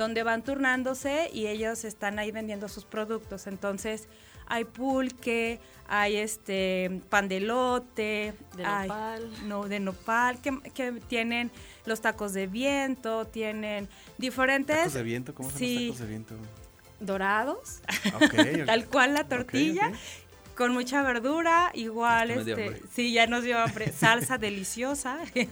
[0.00, 3.46] donde van turnándose y ellos están ahí vendiendo sus productos.
[3.46, 4.08] Entonces,
[4.46, 9.30] hay pulque, hay este pan de elote, De hay- nopal.
[9.46, 11.50] no, de nopal, que, que tienen
[11.84, 14.74] los tacos de viento, tienen diferentes...
[14.78, 15.34] ¿Tacos de viento?
[15.34, 15.74] ¿Cómo son Sí.
[15.74, 16.34] los tacos de viento?
[16.98, 17.80] dorados,
[18.14, 18.66] ok.
[18.66, 19.90] tal cual la tortilla,
[20.54, 25.48] con mucha verdura, igual, este, sí, ya nos dio hambre, salsa deliciosa, que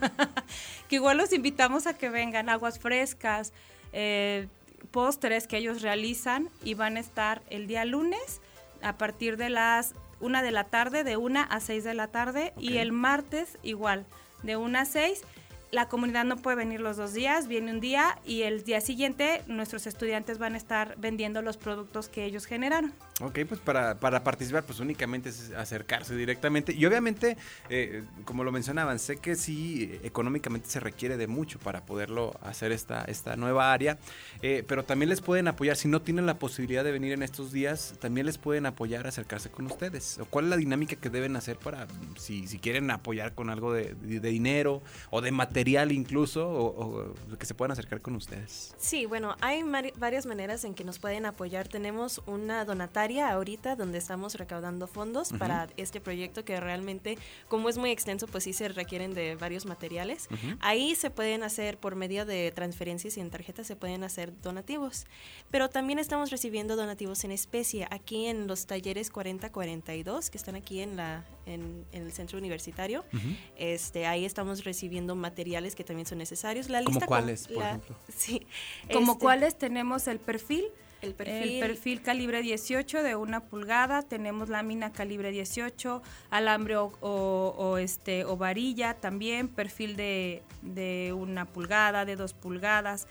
[0.97, 3.53] igual los invitamos a que vengan, aguas frescas,
[3.93, 4.49] eh,
[4.91, 8.41] postres que ellos realizan y van a estar el día lunes
[8.83, 12.53] a partir de las una de la tarde, de una a 6 de la tarde,
[12.59, 14.05] y el martes igual,
[14.43, 15.23] de una a 6.
[15.71, 19.43] La comunidad no puede venir los dos días, viene un día y el día siguiente
[19.47, 22.95] nuestros estudiantes van a estar vendiendo los productos que ellos generaron.
[23.21, 26.73] Ok, pues para, para participar, pues únicamente es acercarse directamente.
[26.73, 27.37] Y obviamente,
[27.69, 32.71] eh, como lo mencionaban, sé que sí, económicamente se requiere de mucho para poderlo hacer
[32.71, 33.99] esta, esta nueva área,
[34.41, 37.51] eh, pero también les pueden apoyar, si no tienen la posibilidad de venir en estos
[37.51, 40.19] días, también les pueden apoyar a acercarse con ustedes.
[40.21, 41.89] ¿O ¿Cuál es la dinámica que deben hacer para,
[42.19, 47.03] si, si quieren apoyar con algo de, de- de dinero o de material incluso, o,
[47.33, 48.77] o que se puedan acercar con ustedes?
[48.79, 49.65] Sí, bueno, hay
[49.97, 51.67] varias maneras en que nos pueden apoyar.
[51.67, 55.39] Tenemos una donataria ahorita donde estamos recaudando fondos Ujú.
[55.39, 57.17] para este proyecto que realmente,
[57.49, 60.29] como es muy extenso, pues sí se requieren de varios materiales.
[60.31, 60.57] Ujú.
[60.61, 65.07] Ahí se pueden hacer por medio de transferencias y en tarjetas se pueden hacer donativos.
[65.51, 70.81] Pero también estamos recibiendo donativos en especie aquí en los talleres 4042 que están aquí
[70.81, 73.05] en la en, en el centro universitario.
[73.13, 73.29] Ujú.
[73.57, 76.69] Este, ahí estamos recibiendo materiales que también son necesarios.
[76.69, 77.97] La ¿Como lista com- cuáles, por la- ejemplo?
[78.15, 78.47] Sí.
[78.93, 80.65] Como este, cuáles tenemos el perfil.
[81.01, 81.35] El perfil.
[81.37, 87.79] El perfil calibre 18 de una pulgada, tenemos lámina calibre 18, alambre o, o- o,
[87.79, 93.07] este, o varilla también, perfil de, de una pulgada, de dos pulgadas,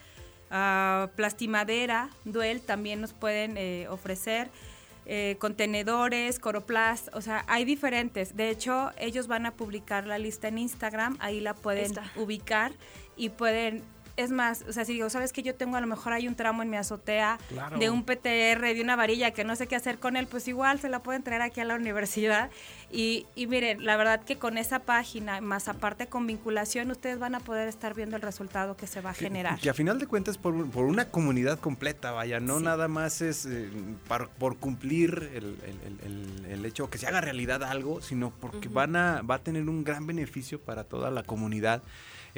[0.52, 4.50] ah, plastimadera, duel también nos pueden eh, ofrecer.
[5.10, 8.36] eh, contenedores, coroplast, o sea, hay diferentes.
[8.36, 11.86] De hecho, ellos van a publicar la lista en Instagram, ahí la pueden
[12.18, 12.74] ubicar
[13.16, 13.84] y pueden,
[14.18, 16.36] es más, o sea, si digo, sabes que yo tengo a lo mejor hay un
[16.36, 17.78] tramo en mi azotea Claro.
[17.78, 20.80] de un PTR, de una varilla que no sé qué hacer con él, pues igual
[20.80, 22.50] se la pueden traer aquí a la universidad.
[22.92, 27.36] Y, y miren, la verdad que con esa página, más aparte con vinculación, ustedes van
[27.36, 29.60] a poder estar viendo el resultado que se va a generar.
[29.60, 32.64] Que a final de cuentas por, por una comunidad completa, vaya, no Sí.
[32.64, 33.70] nada más es eh,
[34.08, 38.96] par- por cumplir el, el- el- hecho que se haga realidad algo, sino porque van
[38.98, 41.82] a, va a tener un gran beneficio para toda la comunidad.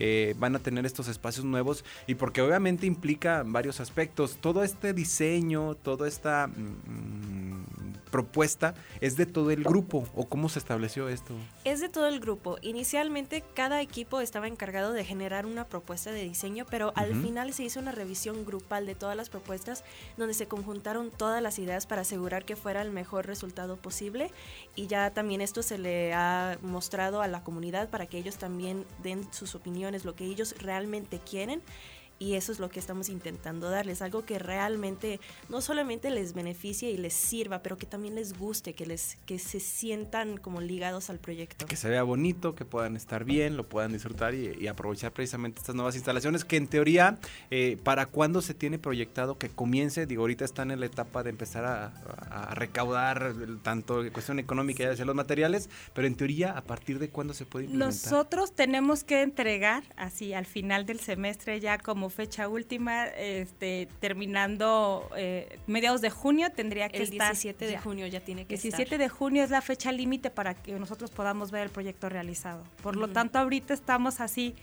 [0.02, 4.38] Eh, van a tener estos espacios nuevos y porque obviamente implica varios aspectos.
[4.40, 10.60] Todo este diseño, toda esta mm, propuesta es de todo el grupo o cómo se
[10.60, 11.34] estableció esto.
[11.66, 12.58] Es de todo el grupo.
[12.62, 17.22] Inicialmente cada equipo estaba encargado de generar una propuesta de diseño, pero al Ujú.
[17.22, 19.84] final se hizo una revisión grupal de todas las propuestas
[20.18, 24.32] donde se conjuntaron todas las ideas para asegurar que fuera el mejor resultado posible
[24.76, 28.86] y ya también esto se le ha mostrado a la comunidad para que ellos también
[29.04, 31.62] den sus opiniones, lo que ellos realmente quieren.
[32.20, 36.92] Y eso es lo que estamos intentando darles, algo que realmente no solamente les beneficie
[36.92, 41.10] y les sirva, pero que también les guste, que les que se sientan como ligados
[41.10, 41.66] al proyecto.
[41.66, 45.60] que se vea bonito, que puedan estar bien, lo puedan disfrutar y, y aprovechar precisamente
[45.62, 47.18] estas nuevas instalaciones que en teoría,
[47.52, 50.06] eh, ¿para cuándo se tiene proyectado que comience?
[50.06, 54.40] Digo, ahorita están en la etapa de empezar a, a- a recaudar el- tanto cuestión
[54.40, 58.12] económica y hacia los materiales, pero en teoría, ¿a partir de cuándo se puede implementar?
[58.12, 65.10] Nosotros tenemos que entregar así al final del semestre ya como fecha última, este, terminando
[65.16, 67.82] eh, mediados de junio tendría que El estar 17 de ya.
[67.82, 68.98] junio ya tiene que 17 estar.
[69.00, 72.64] de junio es la fecha límite para que nosotros podamos ver el proyecto realizado.
[72.84, 73.14] Por lo Ujú.
[73.14, 74.56] tanto, ahorita estamos así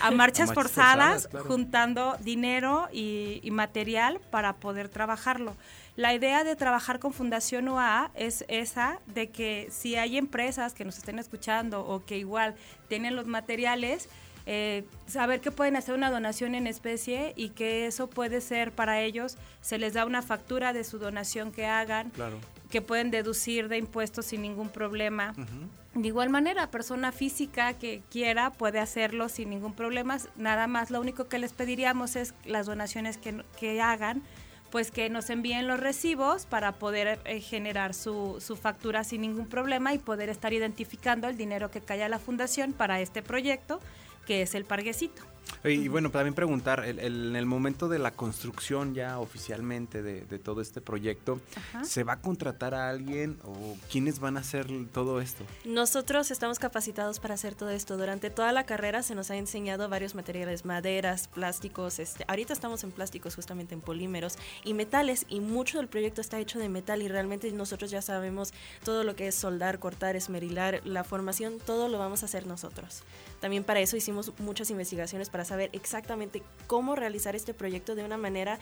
[0.00, 1.46] a marchas marchas forzadas, forzadas, claro.
[1.46, 5.56] juntando dinero y, y material para poder trabajarlo.
[5.96, 10.84] La idea de trabajar con Fundación UA es esa de que si hay empresas que
[10.84, 12.54] nos estén escuchando o que igual
[12.88, 14.08] tienen los materiales,
[14.52, 19.00] eh, saber que pueden hacer una donación en especie y que eso puede ser para
[19.00, 22.36] ellos, se les da una factura de su donación que hagan, Claro.
[22.68, 25.34] que pueden deducir de impuestos sin ningún problema.
[25.94, 30.18] De igual manera, persona física que quiera puede hacerlo sin ningún problema.
[30.34, 34.20] Nada más lo único que les pediríamos es las donaciones que, que hagan,
[34.72, 39.46] pues que nos envíen los recibos para poder eh, generar su, su factura sin ningún
[39.46, 43.80] problema y poder estar identificando el dinero que cae a la fundación para este proyecto,
[44.26, 45.22] que es el parguecito.
[45.64, 50.22] Y bueno, también preguntar, el- el- en el momento de la construcción ya oficialmente de,
[50.22, 51.84] de todo este proyecto, Ajá.
[51.84, 55.44] ¿se va a contratar a alguien o quiénes van a hacer todo esto?
[55.64, 57.96] Nosotros estamos capacitados para hacer todo esto.
[57.96, 61.98] Durante toda la carrera se nos ha enseñado varios materiales, maderas, plásticos.
[61.98, 65.26] Este, ahorita estamos en plásticos, justamente en polímeros y metales.
[65.28, 68.52] Y mucho del proyecto está hecho de metal y realmente nosotros ya sabemos
[68.84, 73.02] todo lo que es soldar, cortar, esmerilar, la formación, todo lo vamos a hacer nosotros.
[73.40, 78.16] También para eso hicimos muchas investigaciones para saber exactamente cómo realizar este proyecto de una
[78.16, 78.58] manera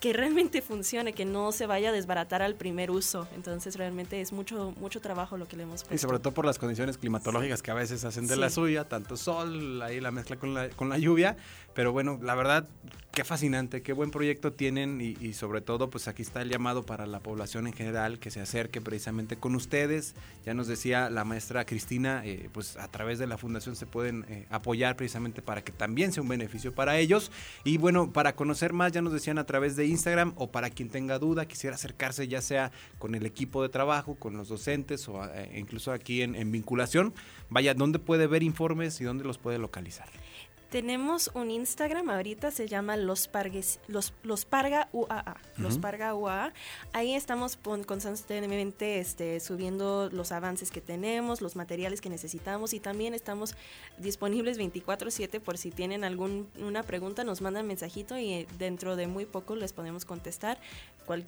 [0.00, 3.26] que realmente funcione, que no se vaya a desbaratar al primer uso.
[3.34, 5.94] Entonces realmente es mucho mucho trabajo lo que le hemos puesto.
[5.94, 9.16] Y sobre todo por las condiciones climatológicas que a veces hacen de la suya, tanto
[9.16, 11.36] sol, ahí la mezcla con la, con la lluvia,
[11.78, 12.66] pero bueno, la verdad,
[13.12, 17.06] qué fascinante, qué buen proyecto tienen y, sobre todo, pues aquí está el llamado para
[17.06, 20.16] la población en general que se acerque precisamente con ustedes.
[20.44, 24.24] Ya nos decía la maestra Cristina, eh, pues a través de la fundación se pueden
[24.28, 27.30] eh, apoyar precisamente para que también sea un beneficio para ellos.
[27.62, 30.88] Y bueno, para conocer más, ya nos decían a través de Instagram o para quien
[30.88, 35.24] tenga duda, quisiera acercarse ya sea con el equipo de trabajo, con los docentes o
[35.24, 37.14] eh, incluso aquí en, en vinculación,
[37.50, 40.08] vaya, ¿dónde puede ver informes y dónde los puede localizar?
[40.70, 45.36] Tenemos un Instagram ahorita, se llama Los Pargues, Los, los Parga UAA.
[45.56, 45.78] Los.
[45.78, 46.52] Parga UAA.
[46.92, 53.14] Ahí estamos constantemente este, subiendo los avances que tenemos, los materiales que necesitamos y también
[53.14, 53.54] estamos
[53.96, 59.24] disponibles 24/7 por si tienen alguna pregunta, nos mandan mensajito y eh, dentro de muy
[59.24, 60.58] poco les podemos contestar.
[61.06, 61.24] Cual,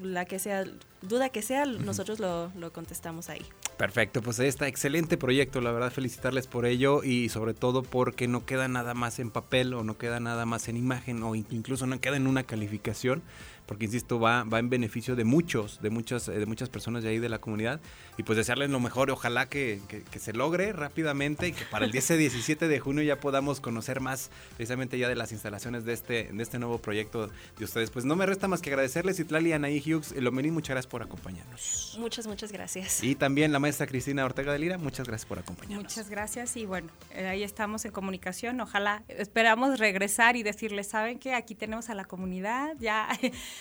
[0.00, 0.64] la que sea,
[1.02, 3.42] duda que sea, nosotros lo, lo contestamos ahí.
[3.76, 8.28] Perfecto, pues ahí está, excelente proyecto, la verdad felicitarles por ello y sobre todo porque
[8.28, 11.46] no queda nada más en papel o no queda nada más en imagen o in-
[11.50, 13.22] incluso no queda en una calificación,
[13.66, 17.08] porque insisto, va, va en beneficio de muchos, de muchas, eh, de muchas personas de
[17.10, 17.80] ahí de la comunidad
[18.18, 21.84] y pues desearles lo mejor, ojalá que, que- que se logre rápidamente y que para
[21.86, 25.84] el 10 y 17 de junio ya podamos conocer más precisamente ya de las instalaciones
[25.84, 27.90] de este, de este nuevo proyecto de ustedes.
[27.90, 31.96] Pues no me resta más que agradecerles, Itlali, Anaí Hughes, Lomení, muchas gracias por acompañarnos.
[31.98, 33.02] Muchas, muchas gracias.
[33.02, 35.82] Y también la maestra Cristina Ortega de Lira, muchas gracias por acompañarnos.
[35.84, 38.60] Muchas gracias y bueno, eh, ahí estamos en comunicación.
[38.60, 43.08] Ojalá esperamos regresar y decirles, saben que aquí tenemos a la comunidad, ya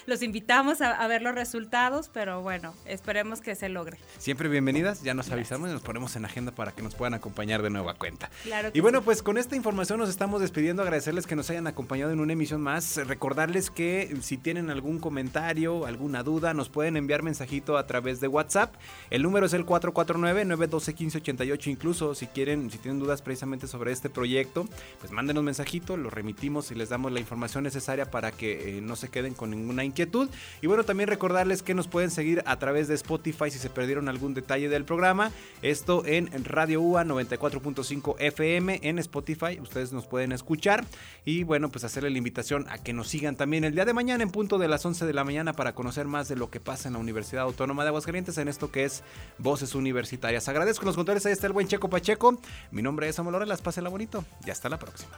[0.06, 3.98] los invitamos a, a ver los resultados, pero bueno, esperemos que se logre.
[4.18, 7.62] Siempre bienvenidas, ya nos avisamos y nos ponemos en agenda para que nos puedan acompañar
[7.62, 8.30] de nueva cuenta.
[8.44, 9.06] Claro que Y bueno, sí.
[9.06, 12.62] pues con esta información nos estamos despidiendo, agradecerles que nos hayan acompañado en una emisión
[12.62, 18.20] más, recordarles que si tienen algún comentario, alguna duda, nos pueden enviar mensajito a través
[18.20, 18.74] de WhatsApp.
[19.10, 24.68] El número es el 449-912-1588, incluso si quieren, si tienen dudas precisamente sobre este proyecto,
[25.00, 28.96] pues mándenos mensajito, lo remitimos y les damos la información necesaria para que eh, no
[28.96, 30.30] se queden con ninguna inquietud.
[30.62, 34.10] Y bueno, también recordarles que nos pueden seguir a través de Spotify si se perdieron
[34.10, 35.32] algún detalle del programa.
[35.62, 39.60] Esto en Radio UA 94.5 FM en Spotify.
[39.62, 40.86] Ustedes nos pueden escuchar.
[41.26, 44.24] Y bueno, pues hacerle la invitación a que nos sigan también el día de mañana
[44.24, 46.88] en punto de las 11 de la mañana para conocer más de lo que pasa
[46.88, 49.04] en la Universidad Autónoma de Aguascalientes en esto que es
[49.38, 50.48] Voces Universitarias.
[50.48, 51.26] Agradezco los controles.
[51.26, 52.40] Ahí está el buen Checo Pacheco.
[52.72, 54.24] Mi nombre es Samuel Las Pásenla bonito.
[54.46, 55.18] Y hasta la próxima.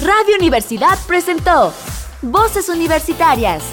[0.00, 1.72] Radio Universidad presentó
[2.22, 3.64] Voces Universitarias,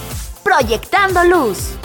[0.43, 1.75] Proyectando Luz.